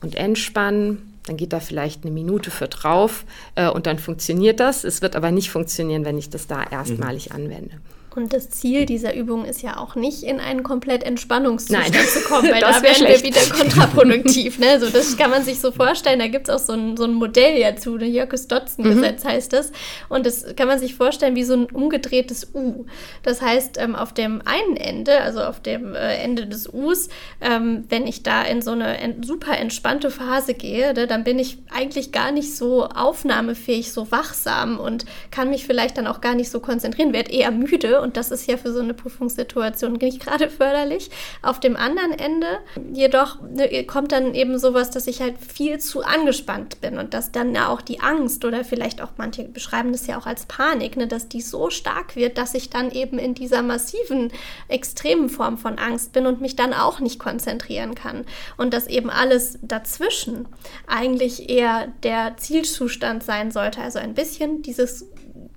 [0.02, 1.14] und entspannen.
[1.26, 4.84] Dann geht da vielleicht eine Minute für drauf äh, und dann funktioniert das.
[4.84, 7.36] Es wird aber nicht funktionieren, wenn ich das da erstmalig mhm.
[7.36, 7.80] anwende.
[8.16, 12.06] Und das Ziel dieser Übung ist ja auch nicht, in einen komplett Entspannungszustand Nein.
[12.06, 14.60] zu kommen, weil da wären wir wieder kontraproduktiv.
[14.60, 14.68] Ne?
[14.68, 16.20] Also das kann man sich so vorstellen.
[16.20, 18.06] Da gibt es auch so ein, so ein Modell ja zu, ne?
[18.06, 19.28] Jökes-Dotzen-Gesetz mhm.
[19.28, 19.72] heißt das.
[20.08, 22.86] Und das kann man sich vorstellen wie so ein umgedrehtes U.
[23.24, 27.08] Das heißt, ähm, auf dem einen Ende, also auf dem äh, Ende des Us,
[27.40, 31.40] ähm, wenn ich da in so eine ent super entspannte Phase gehe, ne, dann bin
[31.40, 36.34] ich eigentlich gar nicht so aufnahmefähig, so wachsam und kann mich vielleicht dann auch gar
[36.34, 40.20] nicht so konzentrieren, werde eher müde und das ist ja für so eine Prüfungssituation nicht
[40.20, 41.10] gerade förderlich.
[41.42, 42.46] Auf dem anderen Ende
[42.92, 47.32] jedoch ne, kommt dann eben sowas, dass ich halt viel zu angespannt bin und dass
[47.32, 50.96] dann ja auch die Angst oder vielleicht auch manche beschreiben das ja auch als Panik,
[50.96, 54.30] ne, dass die so stark wird, dass ich dann eben in dieser massiven,
[54.68, 58.26] extremen Form von Angst bin und mich dann auch nicht konzentrieren kann.
[58.58, 60.46] Und dass eben alles dazwischen
[60.86, 63.80] eigentlich eher der Zielzustand sein sollte.
[63.80, 65.06] Also ein bisschen dieses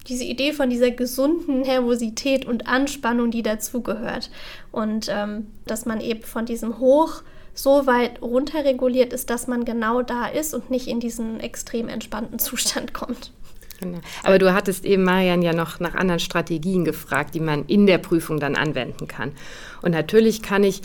[0.08, 4.30] diese Idee von dieser gesunden Nervosität und Anspannung, die dazugehört.
[4.72, 7.22] Und ähm, dass man eben von diesem Hoch
[7.54, 12.39] so weit runterreguliert ist, dass man genau da ist und nicht in diesen extrem entspannten
[12.39, 13.32] Zustand kommt.
[13.80, 14.00] Genau.
[14.24, 18.00] Aber du hattest eben, Marian, ja noch nach anderen Strategien gefragt, die man in der
[18.00, 19.34] Prüfung dann anwenden kann.
[19.82, 20.82] Und natürlich kann ich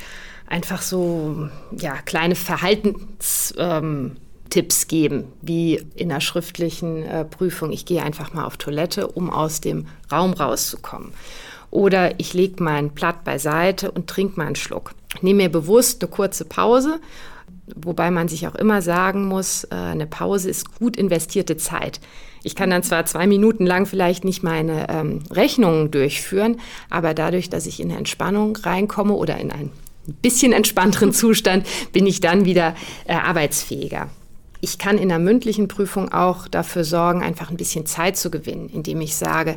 [0.47, 3.55] einfach so ja, kleine Verhaltens...
[3.59, 4.17] Ähm,
[4.53, 9.31] Tipps geben, wie in der schriftlichen äh, Prüfung, ich gehe einfach mal auf Toilette, um
[9.31, 11.15] aus dem Raum rauszukommen.
[11.71, 14.93] Oder ich lege mein Blatt beiseite und trinke mal einen Schluck.
[15.23, 17.01] Nehme mir bewusst eine kurze Pause,
[17.75, 21.99] wobei man sich auch immer sagen muss, äh, eine Pause ist gut investierte Zeit.
[22.43, 26.61] Ich kann dann zwar zwei Minuten lang vielleicht nicht meine ähm, Rechnungen durchführen,
[26.91, 29.71] aber dadurch, dass ich in eine Entspannung reinkomme oder in einen
[30.21, 32.75] bisschen entspannteren Zustand, bin ich dann wieder
[33.07, 34.11] äh, arbeitsfähiger.
[34.64, 38.68] Ich kann in der mündlichen Prüfung auch dafür sorgen, einfach ein bisschen Zeit zu gewinnen,
[38.68, 39.57] indem ich sage,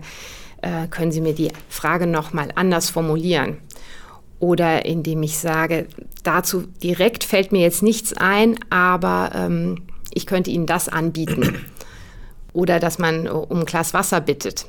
[0.64, 3.58] äh, können Sie mir die Frage noch mal anders formulieren?
[4.40, 5.86] Oder indem ich sage,
[6.24, 11.60] dazu direkt fällt mir jetzt nichts ein, aber ähm, ich könnte Ihnen das anbieten.
[12.52, 14.66] Oder dass man um ein Glas Wasser bittet.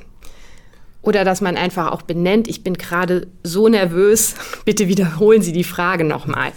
[1.01, 5.63] Oder dass man einfach auch benennt, ich bin gerade so nervös, bitte wiederholen Sie die
[5.63, 6.51] Frage nochmal.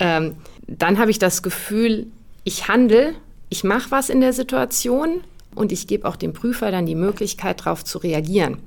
[0.00, 0.34] Ähm,
[0.66, 2.08] dann habe ich das Gefühl,
[2.44, 3.14] ich handle,
[3.48, 5.22] ich mache was in der Situation
[5.54, 8.58] und ich gebe auch dem Prüfer dann die Möglichkeit, darauf zu reagieren.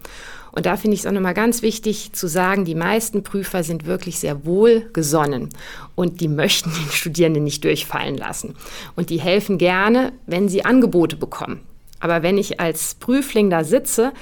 [0.51, 3.85] Und da finde ich es auch nochmal ganz wichtig zu sagen, die meisten Prüfer sind
[3.85, 5.49] wirklich sehr wohlgesonnen
[5.95, 8.55] und die möchten den Studierenden nicht durchfallen lassen.
[8.95, 11.59] Und die helfen gerne, wenn sie Angebote bekommen.
[11.99, 14.13] Aber wenn ich als Prüfling da sitze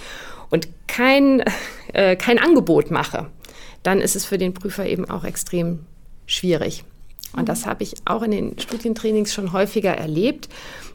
[0.50, 1.44] und kein,
[1.94, 3.28] äh, kein Angebot mache,
[3.84, 5.80] dann ist es für den Prüfer eben auch extrem
[6.26, 6.84] schwierig.
[7.36, 10.50] Und das habe ich auch in den Studientrainings schon häufiger erlebt,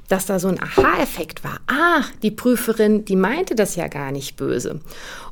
[0.08, 1.60] dass da so ein Aha-Effekt war.
[1.66, 4.80] Ah, die Prüferin, die meinte das ja gar nicht böse.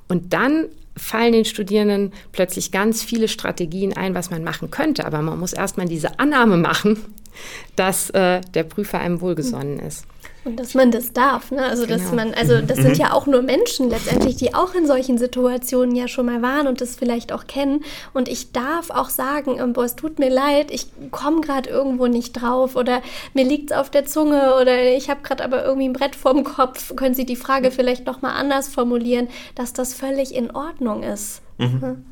[0.09, 0.67] Und dann
[0.97, 5.05] fallen den Studierenden plötzlich ganz viele Strategien ein, was man machen könnte.
[5.05, 6.99] Aber man muss erstmal diese Annahme machen,
[7.77, 10.07] dass äh, der Prüfer einem wohlgesonnen ist.
[10.47, 11.65] Und dass man das darf, ne?
[11.65, 11.99] Also genau.
[11.99, 15.97] dass man, also das sind ja auch nur Menschen letztendlich, die auch in solchen Situationen
[15.97, 17.83] ja schon mal waren und das vielleicht auch kennen.
[18.15, 22.07] Und ich darf auch sagen, ähm, boah, es tut mir leid, ich komme gerade irgendwo
[22.07, 23.03] nicht drauf oder
[23.35, 26.45] mir liegt es auf der Zunge oder ich habe gerade aber irgendwie ein Brett vorm
[26.45, 26.95] Kopf.
[26.95, 31.43] Können Sie die Frage vielleicht noch mal anders formulieren, dass das völlig in Ordnung ist.
[31.59, 31.83] Mhm.
[31.83, 32.05] Hm?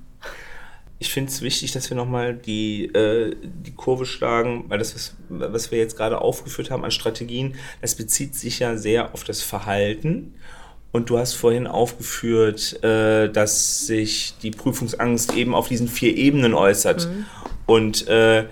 [0.99, 5.17] Ich finde es wichtig, dass wir nochmal die, äh, die Kurve schlagen, weil das, was,
[5.29, 9.43] was wir jetzt gerade aufgeführt haben an Strategien, das bezieht sich ja sehr auf das
[9.43, 10.35] Verhalten.
[10.93, 16.55] Und du hast vorhin aufgeführt, äh, dass sich die Prüfungsangst eben auf diesen vier Ebenen
[16.55, 17.09] äußert.
[17.09, 17.25] Mhm.
[17.67, 18.45] Und äh,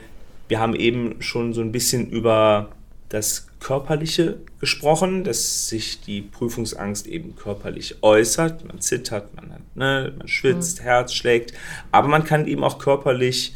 [0.48, 2.70] wir haben eben schon so ein bisschen über
[3.08, 8.66] das Körperliche gesprochen, dass sich die Prüfungsangst eben körperlich äußert.
[8.66, 10.84] Man zittert, man, ne, man schwitzt, mhm.
[10.84, 11.54] Herz schlägt,
[11.92, 13.54] aber man kann eben auch körperlich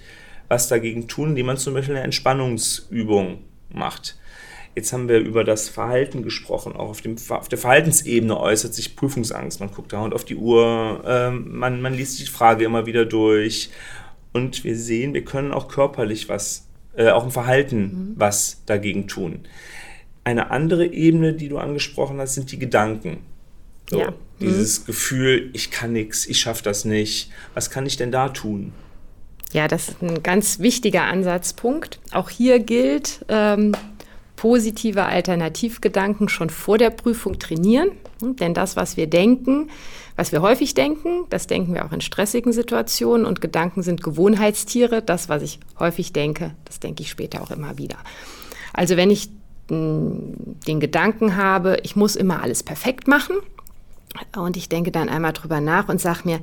[0.48, 3.38] was dagegen tun, indem man zum Beispiel eine Entspannungsübung
[3.68, 4.16] macht.
[4.76, 6.76] Jetzt haben wir über das Verhalten gesprochen.
[6.76, 9.58] Auch auf, dem, auf der Verhaltensebene äußert sich Prüfungsangst.
[9.58, 13.70] Man guckt dauernd auf die Uhr, ähm, man, man liest die Frage immer wieder durch.
[14.32, 16.66] Und wir sehen, wir können auch körperlich was
[16.96, 18.12] äh, auch im Verhalten mhm.
[18.16, 19.46] was dagegen tun.
[20.26, 23.18] Eine andere Ebene, die du angesprochen hast, sind die Gedanken.
[23.88, 24.12] So, ja.
[24.40, 24.86] Dieses mhm.
[24.86, 27.30] Gefühl, ich kann nichts, ich schaffe das nicht.
[27.54, 28.72] Was kann ich denn da tun?
[29.52, 32.00] Ja, das ist ein ganz wichtiger Ansatzpunkt.
[32.10, 33.70] Auch hier gilt, ähm,
[34.34, 37.92] positive Alternativgedanken schon vor der Prüfung trainieren.
[38.20, 39.70] Denn das, was wir denken,
[40.16, 45.02] was wir häufig denken, das denken wir auch in stressigen Situationen und Gedanken sind Gewohnheitstiere.
[45.02, 47.98] Das, was ich häufig denke, das denke ich später auch immer wieder.
[48.72, 49.30] Also wenn ich
[49.68, 53.36] den Gedanken habe, ich muss immer alles perfekt machen
[54.36, 56.40] und ich denke dann einmal drüber nach und sage mir,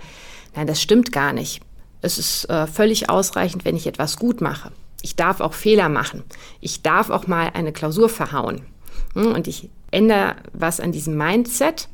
[0.55, 1.61] nein, das stimmt gar nicht.
[2.01, 4.71] Es ist äh, völlig ausreichend, wenn ich etwas gut mache.
[5.01, 6.23] Ich darf auch Fehler machen.
[6.59, 8.61] Ich darf auch mal eine Klausur verhauen.
[9.13, 11.87] Hm, und ich ändere was an diesem Mindset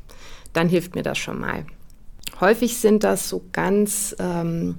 [0.52, 1.64] dann hilft mir das schon mal.
[2.40, 4.76] Häufig sind das so ganz ähm,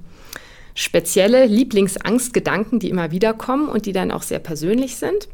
[0.74, 5.28] spezielle Lieblingsangstgedanken, die immer wieder kommen und die dann auch sehr persönlich sind.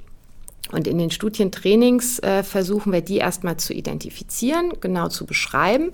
[0.72, 5.92] Und in den Studientrainings äh, versuchen wir die erstmal zu identifizieren, genau zu beschreiben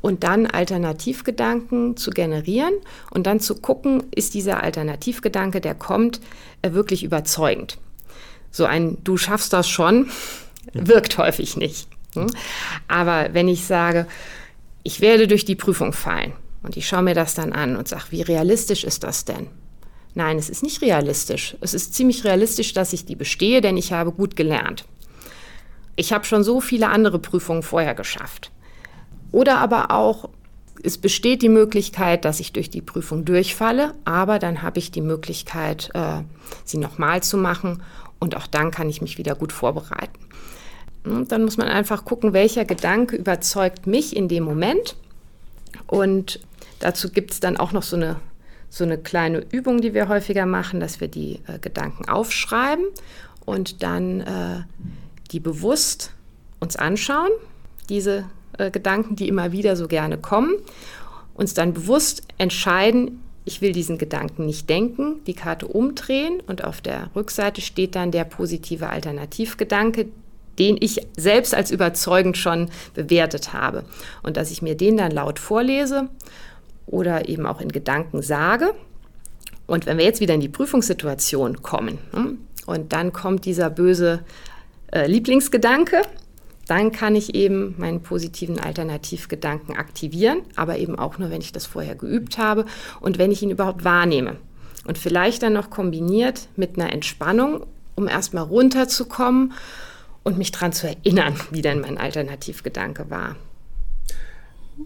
[0.00, 2.74] und dann Alternativgedanken zu generieren
[3.10, 6.20] und dann zu gucken, ist dieser Alternativgedanke, der kommt,
[6.62, 7.78] äh, wirklich überzeugend.
[8.50, 10.10] So ein Du schaffst das schon
[10.72, 11.88] wirkt häufig nicht.
[12.14, 12.26] Hm?
[12.88, 14.06] Aber wenn ich sage,
[14.82, 18.04] ich werde durch die Prüfung fallen und ich schaue mir das dann an und sage,
[18.10, 19.48] wie realistisch ist das denn?
[20.14, 21.56] Nein, es ist nicht realistisch.
[21.60, 24.84] Es ist ziemlich realistisch, dass ich die bestehe, denn ich habe gut gelernt.
[25.96, 28.50] Ich habe schon so viele andere Prüfungen vorher geschafft.
[29.32, 30.28] Oder aber auch,
[30.82, 35.02] es besteht die Möglichkeit, dass ich durch die Prüfung durchfalle, aber dann habe ich die
[35.02, 36.22] Möglichkeit, äh,
[36.64, 37.82] sie nochmal zu machen
[38.18, 40.18] und auch dann kann ich mich wieder gut vorbereiten.
[41.04, 44.96] Und dann muss man einfach gucken, welcher Gedanke überzeugt mich in dem Moment.
[45.86, 46.40] Und
[46.78, 48.16] dazu gibt es dann auch noch so eine,
[48.70, 52.86] so eine kleine Übung, die wir häufiger machen, dass wir die äh, Gedanken aufschreiben
[53.44, 54.62] und dann äh,
[55.32, 56.12] die bewusst
[56.60, 57.30] uns anschauen,
[57.88, 58.24] diese
[58.58, 60.54] äh, Gedanken, die immer wieder so gerne kommen,
[61.34, 66.80] uns dann bewusst entscheiden, ich will diesen Gedanken nicht denken, die Karte umdrehen und auf
[66.80, 70.06] der Rückseite steht dann der positive Alternativgedanke,
[70.58, 73.84] den ich selbst als überzeugend schon bewertet habe.
[74.22, 76.08] Und dass ich mir den dann laut vorlese
[76.90, 78.74] oder eben auch in Gedanken sage.
[79.66, 84.20] Und wenn wir jetzt wieder in die Prüfungssituation kommen hm, und dann kommt dieser böse
[84.92, 86.02] äh, Lieblingsgedanke,
[86.66, 91.66] dann kann ich eben meinen positiven Alternativgedanken aktivieren, aber eben auch nur, wenn ich das
[91.66, 92.64] vorher geübt habe
[93.00, 94.36] und wenn ich ihn überhaupt wahrnehme.
[94.86, 99.52] Und vielleicht dann noch kombiniert mit einer Entspannung, um erstmal runterzukommen
[100.22, 103.36] und mich daran zu erinnern, wie denn mein Alternativgedanke war.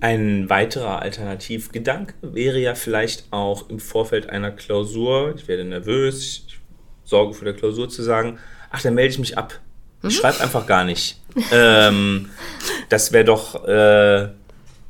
[0.01, 6.59] Ein weiterer Alternativgedanke wäre ja vielleicht auch im Vorfeld einer Klausur, ich werde nervös, ich
[7.05, 8.39] sorge für die Klausur zu sagen,
[8.71, 9.61] ach, dann melde ich mich ab.
[10.03, 10.11] Ich mhm.
[10.11, 11.21] schreibe einfach gar nicht.
[11.53, 12.31] ähm,
[12.89, 14.29] das wäre doch, äh,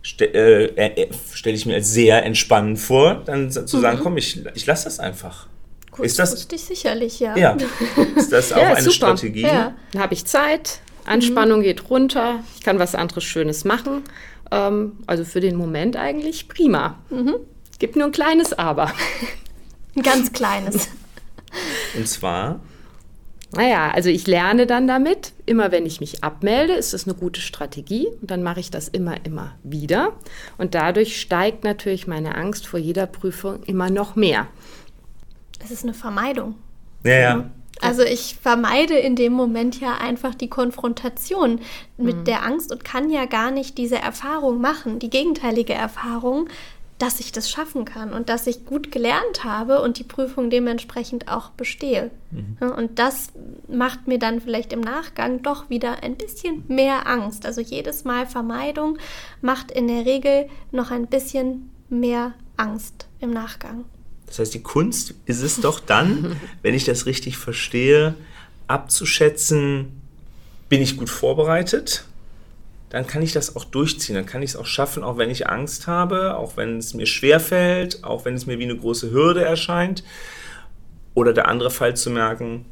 [0.02, 4.02] ste äh, äh, stelle ich mir als sehr entspannend vor, dann zu sagen, mhm.
[4.02, 5.46] komm, ich, ich lasse das einfach.
[5.90, 7.36] Kurzfristig sicherlich, ja.
[7.36, 7.56] Ja.
[8.16, 9.16] Ist das auch ja, eine super.
[9.16, 9.42] Strategie?
[9.42, 9.74] Ja.
[9.92, 11.64] Dann habe ich Zeit, Anspannung mhm.
[11.64, 14.02] geht runter, ich kann was anderes Schönes machen.
[14.50, 16.98] Ähm, also für den Moment eigentlich prima.
[17.10, 17.36] Mhm.
[17.78, 18.92] Gibt nur ein kleines Aber.
[19.96, 20.88] Ein ganz kleines.
[21.96, 22.60] Und zwar?
[23.52, 25.32] Naja, also ich lerne dann damit.
[25.46, 28.08] Immer wenn ich mich abmelde, ist das eine gute Strategie.
[28.20, 30.12] Und dann mache ich das immer, immer wieder.
[30.58, 34.48] Und dadurch steigt natürlich meine Angst vor jeder Prüfung immer noch mehr.
[35.62, 36.56] Es ist eine Vermeidung.
[37.04, 37.50] Ja, ja.
[37.80, 41.60] Also ich vermeide in dem Moment ja einfach die Konfrontation
[41.96, 42.24] mit mhm.
[42.24, 46.48] der Angst und kann ja gar nicht diese Erfahrung machen, die gegenteilige Erfahrung,
[46.98, 51.28] dass ich das schaffen kann und dass ich gut gelernt habe und die Prüfung dementsprechend
[51.28, 52.10] auch bestehe.
[52.30, 52.70] Mhm.
[52.70, 53.32] Und das
[53.68, 57.46] macht mir dann vielleicht im Nachgang doch wieder ein bisschen mehr Angst.
[57.46, 58.98] Also jedes Mal Vermeidung
[59.40, 63.84] macht in der Regel noch ein bisschen mehr Angst im Nachgang.
[64.26, 68.14] Das heißt, die Kunst ist es doch dann, wenn ich das richtig verstehe,
[68.66, 70.00] abzuschätzen,
[70.68, 72.04] bin ich gut vorbereitet?
[72.90, 75.48] Dann kann ich das auch durchziehen, dann kann ich es auch schaffen, auch wenn ich
[75.48, 79.10] Angst habe, auch wenn es mir schwer fällt, auch wenn es mir wie eine große
[79.10, 80.04] Hürde erscheint.
[81.14, 82.64] Oder der andere Fall zu merken,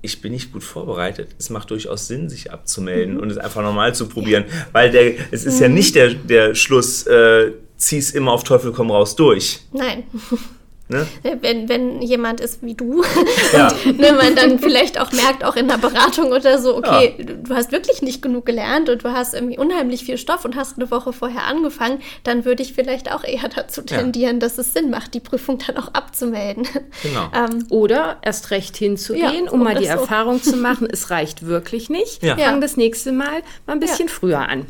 [0.00, 1.34] ich bin nicht gut vorbereitet.
[1.38, 3.20] Es macht durchaus Sinn, sich abzumelden mhm.
[3.20, 5.62] und es einfach normal zu probieren, weil der, es ist mhm.
[5.62, 9.60] ja nicht der, der Schluss, äh, zieh's immer auf Teufel komm raus durch.
[9.72, 10.04] Nein.
[10.90, 11.06] Ne?
[11.42, 13.02] Wenn, wenn jemand ist wie du
[13.52, 13.68] ja.
[13.84, 17.24] und ne, man dann vielleicht auch merkt, auch in der Beratung oder so, okay, ja.
[17.24, 20.78] du hast wirklich nicht genug gelernt und du hast irgendwie unheimlich viel Stoff und hast
[20.78, 24.40] eine Woche vorher angefangen, dann würde ich vielleicht auch eher dazu tendieren, ja.
[24.40, 26.66] dass es Sinn macht, die Prüfung dann auch abzumelden.
[27.02, 27.28] Genau.
[27.38, 29.90] Ähm, oder erst recht hinzugehen, um mal die so.
[29.90, 32.22] Erfahrung zu machen, es reicht wirklich nicht.
[32.22, 32.36] Ja.
[32.36, 34.66] Fang das nächste Mal mal ein bisschen früher an.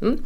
[0.00, 0.22] Hm?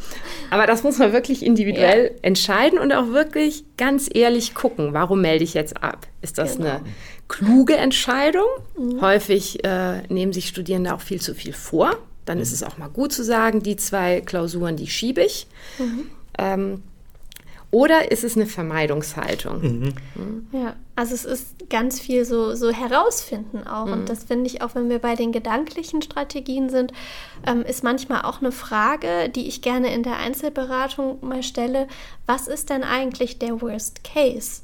[0.50, 5.44] Aber das muss man wirklich individuell entscheiden und auch wirklich ganz ehrlich gucken, warum melde
[5.44, 6.08] ich jetzt ab?
[6.22, 6.70] Ist das genau.
[6.70, 6.80] eine
[7.28, 8.46] kluge Entscheidung?
[8.76, 9.00] Mhm.
[9.00, 11.96] Häufig äh, nehmen sich Studierende auch viel zu viel vor.
[12.24, 12.42] Dann mhm.
[12.42, 15.46] ist es auch mal gut zu sagen, die zwei Klausuren, die schiebe ich.
[15.78, 16.06] Mhm.
[16.36, 16.82] Ähm,
[17.70, 19.62] oder ist es eine Vermeidungshaltung?
[19.62, 19.94] Mhm.
[20.52, 23.86] Ja, also es ist ganz viel so, so herausfinden auch.
[23.86, 23.92] Mhm.
[23.92, 26.92] Und das finde ich auch, wenn wir bei den gedanklichen Strategien sind,
[27.46, 31.88] ähm, ist manchmal auch eine Frage, die ich gerne in der Einzelberatung mal stelle.
[32.26, 34.60] Was ist denn eigentlich der Worst Case?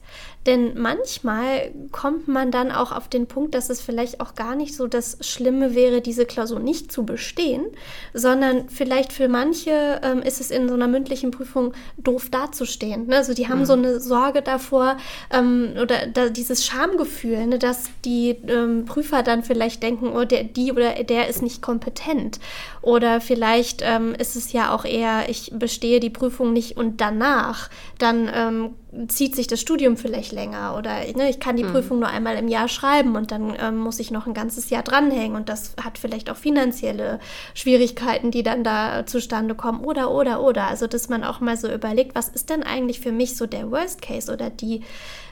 [0.46, 4.76] Denn manchmal kommt man dann auch auf den Punkt, dass es vielleicht auch gar nicht
[4.76, 7.66] so das Schlimme wäre, diese Klausur nicht zu bestehen,
[8.14, 13.08] sondern vielleicht für manche ähm, ist es in so einer mündlichen Prüfung doof dazustehen.
[13.08, 13.16] Ne?
[13.16, 13.66] Also die haben mhm.
[13.66, 14.98] so eine Sorge davor
[15.32, 17.58] ähm, oder da, dieses Schamgefühl, ne?
[17.58, 22.38] dass die ähm, Prüfer dann vielleicht denken, oh, der, die oder der ist nicht kompetent.
[22.82, 27.68] Oder vielleicht ähm, ist es ja auch eher, ich bestehe die Prüfung nicht und danach,
[27.98, 28.74] dann ähm,
[29.08, 31.72] zieht sich das Studium vielleicht länger oder ne, ich kann die mhm.
[31.72, 34.82] Prüfung nur einmal im Jahr schreiben und dann ähm, muss ich noch ein ganzes Jahr
[34.82, 37.20] dranhängen und das hat vielleicht auch finanzielle
[37.54, 40.66] Schwierigkeiten, die dann da zustande kommen oder oder oder.
[40.66, 43.70] Also dass man auch mal so überlegt, was ist denn eigentlich für mich so der
[43.70, 44.82] Worst Case oder die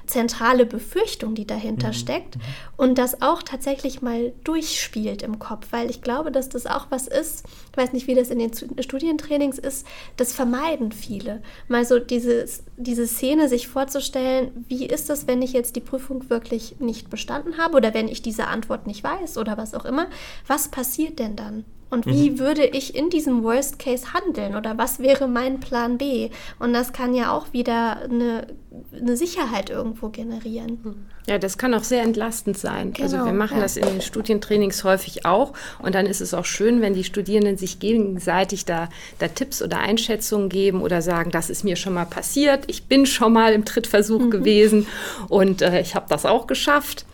[0.07, 1.93] zentrale Befürchtung, die dahinter mhm.
[1.95, 2.37] steckt
[2.77, 7.07] und das auch tatsächlich mal durchspielt im Kopf, weil ich glaube, dass das auch was
[7.07, 9.87] ist, ich weiß nicht, wie das in den Studientrainings ist,
[10.17, 11.43] das vermeiden viele.
[11.69, 16.29] Mal so dieses, diese Szene sich vorzustellen, wie ist das, wenn ich jetzt die Prüfung
[16.31, 20.07] wirklich nicht bestanden habe oder wenn ich diese Antwort nicht weiß oder was auch immer,
[20.47, 21.64] was passiert denn dann?
[21.90, 22.38] Und wie mhm.
[22.38, 26.31] würde ich in diesem Worst Case handeln oder was wäre mein Plan B?
[26.59, 28.49] Und das kann ja auch wieder eine,
[28.92, 30.81] eine Sicherheit irgendwo generieren.
[30.83, 31.07] Hm.
[31.27, 32.92] Ja, das kann auch sehr entlastend sein.
[32.92, 33.62] Genau, also wir machen ja.
[33.62, 35.53] das in den Studientrainings häufig auch.
[35.81, 39.79] Und dann ist es auch schön, wenn die Studierenden sich gegenseitig da, da Tipps oder
[39.79, 43.64] Einschätzungen geben oder sagen, das ist mir schon mal passiert, ich bin schon mal im
[43.64, 44.31] Trittversuch mhm.
[44.31, 44.87] gewesen
[45.29, 47.07] und äh, ich habe das auch geschafft.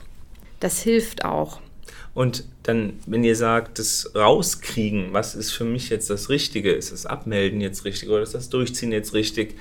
[0.59, 1.61] Das hilft auch.
[2.13, 6.93] Und dann, wenn ihr sagt, das Rauskriegen, was ist für mich jetzt das Richtige, ist
[6.93, 9.57] das Abmelden jetzt richtig oder ist das Durchziehen jetzt richtig,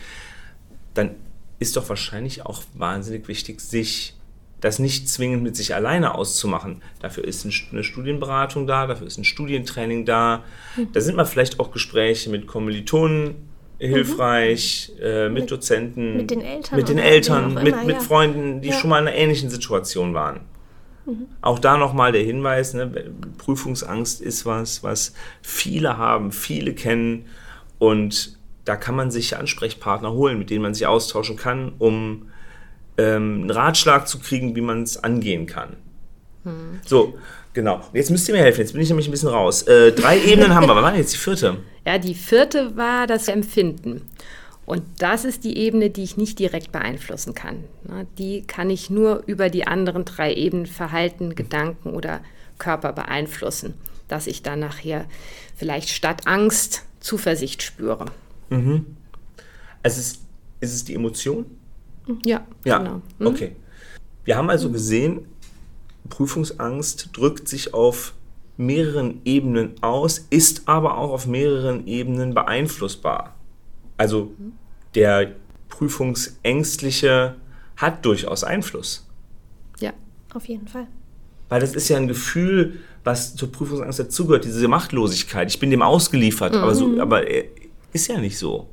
[0.94, 1.12] dann
[1.60, 4.16] ist doch wahrscheinlich auch wahnsinnig wichtig, sich
[4.62, 6.82] das nicht zwingend mit sich alleine auszumachen.
[7.00, 10.44] Dafür ist eine Studienberatung da, dafür ist ein Studientraining da.
[10.76, 10.88] Mhm.
[10.92, 13.36] Da sind mal vielleicht auch Gespräche mit Kommilitonen
[13.78, 15.04] hilfreich, mhm.
[15.04, 18.02] äh, mit, mit, Dozenten, mit den Eltern, mit, den Eltern, mit, immer, mit ja.
[18.02, 18.78] Freunden, die ja.
[18.78, 20.42] schon mal in einer ähnlichen Situation waren.
[21.42, 22.92] Auch da nochmal der Hinweis, ne,
[23.38, 27.26] Prüfungsangst ist was, was viele haben, viele kennen
[27.80, 32.30] und da kann man sich Ansprechpartner holen, mit denen man sich austauschen kann, um
[32.98, 35.78] ähm, einen Ratschlag zu kriegen, wie man es angehen kann.
[36.44, 36.80] Mhm.
[36.86, 37.18] So,
[37.54, 37.82] genau.
[37.94, 39.64] Jetzt müsst ihr mir helfen, jetzt bin ich nämlich ein bisschen raus.
[39.64, 41.58] Äh, drei Ebenen haben wir, was war jetzt die vierte?
[41.86, 44.04] Ja, die vierte war das Empfinden.
[44.70, 47.64] Und das ist die Ebene, die ich nicht direkt beeinflussen kann.
[48.20, 52.22] Die kann ich nur über die anderen drei Ebenen Verhalten, Gedanken oder
[52.60, 53.74] Körper beeinflussen,
[54.10, 55.06] dass ich dann nachher
[55.56, 58.06] vielleicht statt Angst Zuversicht spüre.
[58.52, 58.86] Mhm.
[59.82, 60.22] Also ist,
[60.60, 61.48] ist es die Emotion?
[62.24, 62.78] Ja, ja.
[62.78, 63.02] genau.
[63.18, 63.26] Mhm.
[63.26, 63.56] Okay.
[64.24, 65.26] Wir haben also gesehen,
[66.10, 68.14] Prüfungsangst drückt sich auf
[68.56, 73.34] mehreren Ebenen aus, ist aber auch auf mehreren Ebenen beeinflussbar.
[73.98, 74.32] Also
[74.96, 75.34] der
[75.70, 77.36] Prüfungsängstliche
[77.78, 79.06] hat durchaus Einfluss.
[79.80, 79.94] Ja,
[80.34, 80.88] auf jeden Fall.
[81.48, 85.50] Weil das ist ja ein Gefühl, was zur Prüfungsangst dazugehört, diese Machtlosigkeit.
[85.50, 86.60] Ich bin dem ausgeliefert, mhm.
[86.60, 87.00] aber, so, mhm.
[87.00, 87.24] aber
[87.94, 88.68] ist ja nicht so.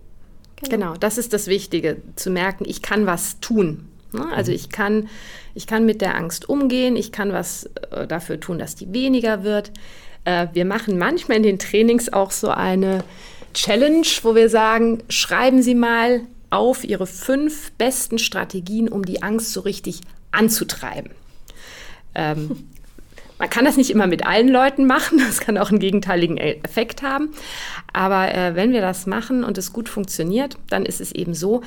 [0.56, 0.70] Genau.
[0.70, 3.88] genau, das ist das Wichtige, zu merken, ich kann was tun.
[4.12, 4.26] Ne?
[4.34, 4.56] Also mhm.
[4.56, 5.08] ich kann,
[5.54, 9.44] ich kann mit der Angst umgehen, ich kann was äh, dafür tun, dass die weniger
[9.44, 9.72] wird.
[10.24, 13.04] Äh, wir machen manchmal in den Trainings auch so eine
[13.57, 19.52] Challenge, wo wir sagen, schreiben Sie mal auf Ihre fünf besten Strategien, um die Angst
[19.52, 21.11] so richtig anzutreiben.
[22.14, 22.68] Ähm,
[23.38, 27.00] man kann das nicht immer mit allen Leuten machen, das kann auch einen gegenteiligen Effekt
[27.00, 27.30] haben.
[27.94, 31.62] Aber äh, wenn wir das machen und es gut funktioniert, dann ist es eben so,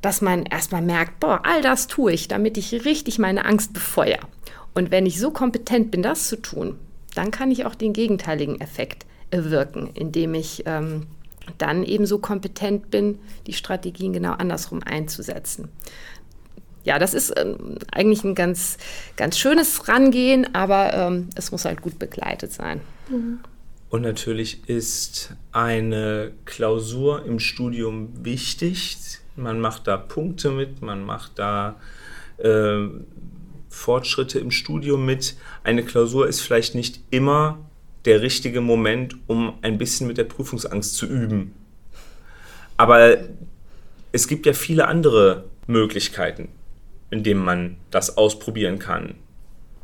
[0.00, 4.26] dass man erstmal merkt, boah, all das tue ich, damit ich richtig meine Angst befeuere.
[4.72, 6.78] Und wenn ich so kompetent bin, das zu tun,
[7.14, 11.06] dann kann ich auch den gegenteiligen Effekt wirken, indem ich ähm,
[11.58, 15.68] dann eben so kompetent bin, die Strategien genau andersrum einzusetzen.
[16.84, 18.78] Ja, das ist ähm, eigentlich ein ganz,
[19.16, 22.80] ganz schönes Rangehen, aber ähm, es muss halt gut begleitet sein.
[23.08, 23.40] Mhm.
[23.88, 28.98] Und natürlich ist eine Klausur im Studium wichtig.
[29.34, 31.76] Man macht da Punkte mit, man macht da
[32.38, 32.86] äh,
[33.68, 35.36] Fortschritte im Studium mit.
[35.64, 37.65] Eine Klausur ist vielleicht nicht immer
[38.06, 41.54] der richtige Moment, um ein bisschen mit der Prüfungsangst zu üben.
[42.76, 43.18] Aber
[44.12, 46.48] es gibt ja viele andere Möglichkeiten,
[47.10, 49.14] in denen man das ausprobieren kann.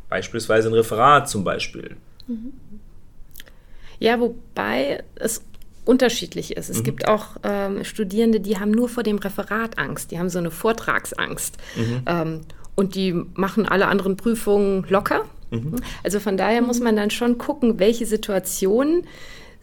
[0.09, 1.97] Beispielsweise ein Referat zum Beispiel.
[3.99, 5.43] Ja, wobei es
[5.85, 6.71] unterschiedlich ist.
[6.71, 6.85] Es mhm.
[6.85, 10.51] gibt auch ähm, Studierende, die haben nur vor dem Referat Angst, die haben so eine
[10.51, 11.57] Vortragsangst.
[11.77, 12.03] Mhm.
[12.07, 12.41] Ähm,
[12.75, 15.25] und die machen alle anderen Prüfungen locker.
[15.53, 15.77] Mhm.
[16.03, 19.07] Also von daher muss man dann schon gucken, welche Situationen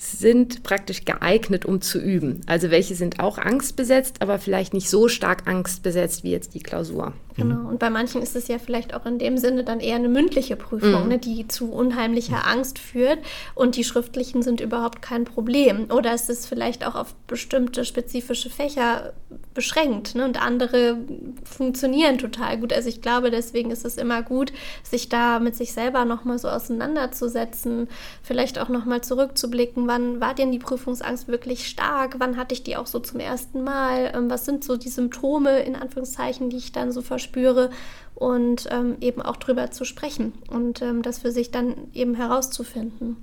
[0.02, 2.40] sind praktisch geeignet, um zu üben.
[2.48, 7.14] Also welche sind auch angstbesetzt, aber vielleicht nicht so stark angstbesetzt wie jetzt die Klausur.
[7.36, 7.56] Genau.
[7.56, 7.66] Mhm.
[7.68, 10.56] Und bei manchen ist es ja vielleicht auch in dem Sinne dann eher eine mündliche
[10.56, 11.10] Prüfung, mhm.
[11.10, 12.48] ne, die zu unheimlicher.
[12.48, 13.20] Angst führt
[13.56, 15.88] und die schriftlichen sind überhaupt kein Problem.
[15.92, 19.12] Oder ist es vielleicht auch auf bestimmte spezifische Fächer
[19.54, 20.98] beschränkt ne, und andere
[21.44, 22.72] funktionieren total gut.
[22.72, 26.48] Also ich glaube, deswegen ist es immer gut, sich da mit sich selber nochmal so
[26.48, 27.90] auseinanderzusetzen,
[28.24, 32.78] vielleicht auch nochmal zurückzublicken, wann war denn die Prüfungsangst wirklich stark, wann hatte ich die
[32.78, 36.72] auch so zum ersten Mal, ähm, was sind so die Symptome in Anführungszeichen, die ich
[36.72, 37.72] dann so verspüre
[38.14, 43.18] und ähm, eben auch drüber zu sprechen und ähm, das für sich dann eben herauszufinden.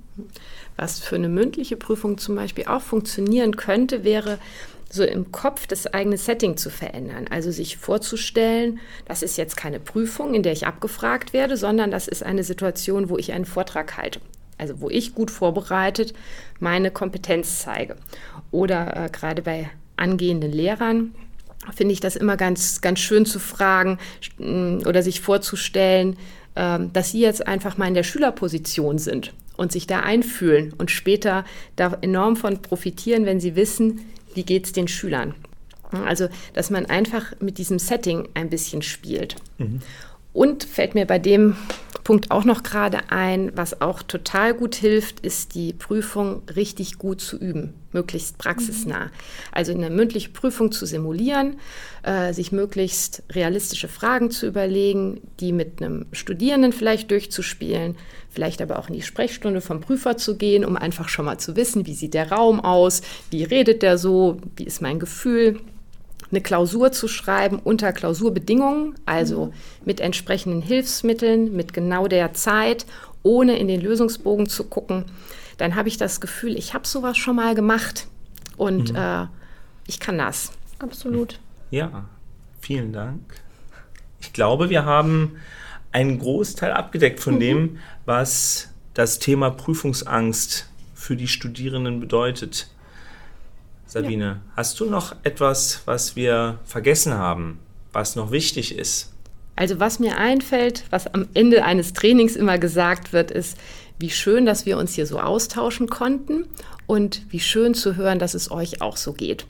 [0.75, 4.37] Was für eine mündliche Prüfung zum Beispiel auch funktionieren könnte, wäre
[4.89, 7.27] so im Kopf das eigene Setting zu verändern.
[7.29, 12.09] Also sich vorzustellen, das ist jetzt keine Prüfung, in der ich abgefragt werde, sondern das
[12.09, 14.19] ist eine Situation, wo ich einen Vortrag halte
[14.57, 16.13] also wo ich gut vorbereitet
[16.59, 17.95] meine Kompetenz zeige.
[18.51, 21.13] Oder äh, gerade bei angehenden Lehrern
[21.73, 23.97] finde ich das immer ganz, ganz schön zu fragen
[24.37, 26.17] mm, oder sich vorzustellen,
[26.55, 30.91] äh, dass sie jetzt einfach mal in der Schülerposition sind und sich da einfühlen und
[30.91, 31.45] später
[31.75, 34.01] da enorm von profitieren, wenn sie wissen,
[34.33, 35.33] wie geht es den Schülern.
[36.05, 39.35] Also, dass man einfach mit diesem Setting ein bisschen spielt.
[39.57, 39.79] Mhm.
[40.37, 41.55] Und fällt mir bei dem
[42.03, 47.21] Punkt auch noch gerade ein, was auch total gut hilft, ist die Prüfung richtig gut
[47.21, 49.09] zu üben, möglichst praxisnah.
[49.51, 51.55] Also eine mündliche Prüfung zu simulieren,
[52.03, 57.95] äh, sich möglichst realistische Fragen zu überlegen, die mit einem Studierenden vielleicht durchzuspielen,
[58.29, 61.55] vielleicht aber auch in die Sprechstunde vom Prüfer zu gehen, um einfach schon mal zu
[61.55, 65.59] wissen, wie sieht der Raum aus, wie redet der so, wie ist mein Gefühl
[66.31, 69.53] eine Klausur zu schreiben unter Klausurbedingungen, also mhm.
[69.85, 72.85] mit entsprechenden Hilfsmitteln, mit genau der Zeit,
[73.23, 75.05] ohne in den Lösungsbogen zu gucken,
[75.57, 78.07] dann habe ich das Gefühl, ich habe sowas schon mal gemacht
[78.57, 78.97] und mhm.
[78.97, 79.25] äh,
[79.87, 80.51] ich kann das.
[80.79, 81.39] Absolut.
[81.71, 82.05] Ja,
[82.61, 83.21] vielen Dank.
[84.19, 85.37] Ich glaube, wir haben
[85.91, 87.39] einen Großteil abgedeckt von mhm.
[87.39, 92.69] dem, was das Thema Prüfungsangst für die Studierenden bedeutet.
[93.87, 94.39] Sabine, ja.
[94.55, 97.59] hast du noch etwas, was wir vergessen haben,
[97.93, 99.13] was noch wichtig ist?
[99.55, 103.57] Also was mir einfällt, was am Ende eines Trainings immer gesagt wird, ist,
[103.97, 106.45] wie schön, dass wir uns hier so austauschen konnten
[106.85, 109.47] und wie schön zu hören, dass es euch auch so geht.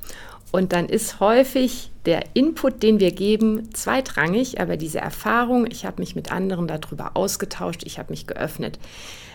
[0.52, 6.02] Und dann ist häufig der Input, den wir geben, zweitrangig, aber diese Erfahrung, ich habe
[6.02, 8.80] mich mit anderen darüber ausgetauscht, ich habe mich geöffnet,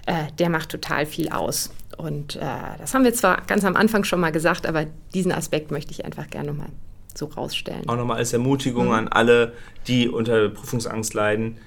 [0.07, 1.70] äh, der macht total viel aus.
[2.03, 2.40] Und äh,
[2.78, 6.05] das haben wir zwar ganz am Anfang schon mal gesagt, aber diesen Aspekt möchte ich
[6.05, 6.70] einfach gerne nochmal
[7.14, 7.88] so rausstellen.
[7.88, 8.92] Auch nochmal als Ermutigung mhm.
[8.92, 9.53] an alle,
[9.86, 11.59] die unter Prüfungsangst leiden,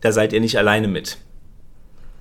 [0.00, 1.18] da seid ihr nicht alleine mit.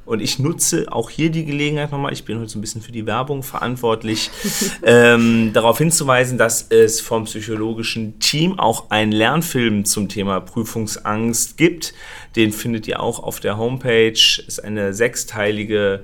[0.06, 2.92] Und ich nutze auch hier die Gelegenheit nochmal, ich bin heute so ein bisschen für
[2.92, 4.32] die Werbung verantwortlich,
[4.84, 11.94] ähm, darauf hinzuweisen, dass es vom psychologischen Team auch einen Lernfilm zum Thema Prüfungsangst gibt.
[12.36, 14.14] Den findet ihr auch auf der Homepage.
[14.14, 16.04] Ist eine sechsteilige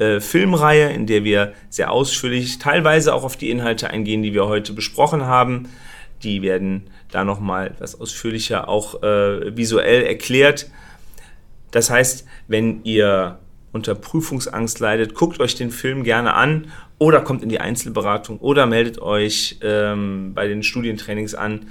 [0.00, 4.46] äh, Filmreihe, in der wir sehr ausführlich teilweise auch auf die Inhalte eingehen, die wir
[4.46, 5.68] heute besprochen haben.
[6.22, 10.70] Die werden da nochmal etwas ausführlicher auch äh, visuell erklärt.
[11.70, 13.38] Das heißt, wenn ihr
[13.72, 18.66] unter Prüfungsangst leidet, guckt euch den Film gerne an oder kommt in die Einzelberatung oder
[18.66, 21.68] meldet euch ähm, bei den Studientrainings an.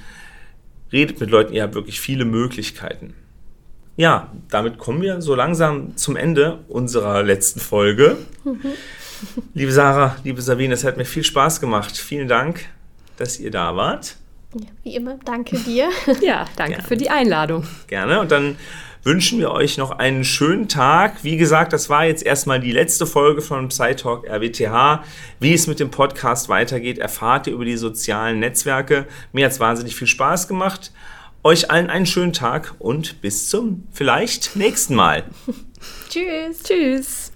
[0.91, 3.15] Redet mit Leuten, ihr habt wirklich viele Möglichkeiten.
[4.00, 8.16] Ja, damit kommen wir so langsam zum Ende unserer letzten Folge.
[9.54, 11.97] liebe Sarah, liebe Sabine, es hat mir viel Spaß gemacht.
[11.97, 12.70] Vielen Dank,
[13.18, 14.16] dass ihr da wart.
[14.54, 15.89] Ja, wie immer, danke dir.
[16.22, 16.88] ja, danke Gerne.
[16.88, 17.66] für die Einladung.
[17.88, 18.22] Gerne.
[18.22, 18.56] Und dann
[19.04, 21.26] wünschen wir euch noch einen schönen Tag.
[21.26, 25.04] Wie gesagt, das war jetzt erstmal die letzte Folge von PsyTalk RWTH.
[25.41, 29.08] Wie es mit dem Podcast weitergeht, erfahrt ihr über die sozialen Netzwerke.
[29.34, 30.93] Mir hat es wahnsinnig viel Spaß gemacht.
[31.44, 35.24] Euch allen einen schönen Tag und bis zum vielleicht nächsten Mal.
[36.10, 36.64] Tschüss.
[36.64, 37.32] Tschüss.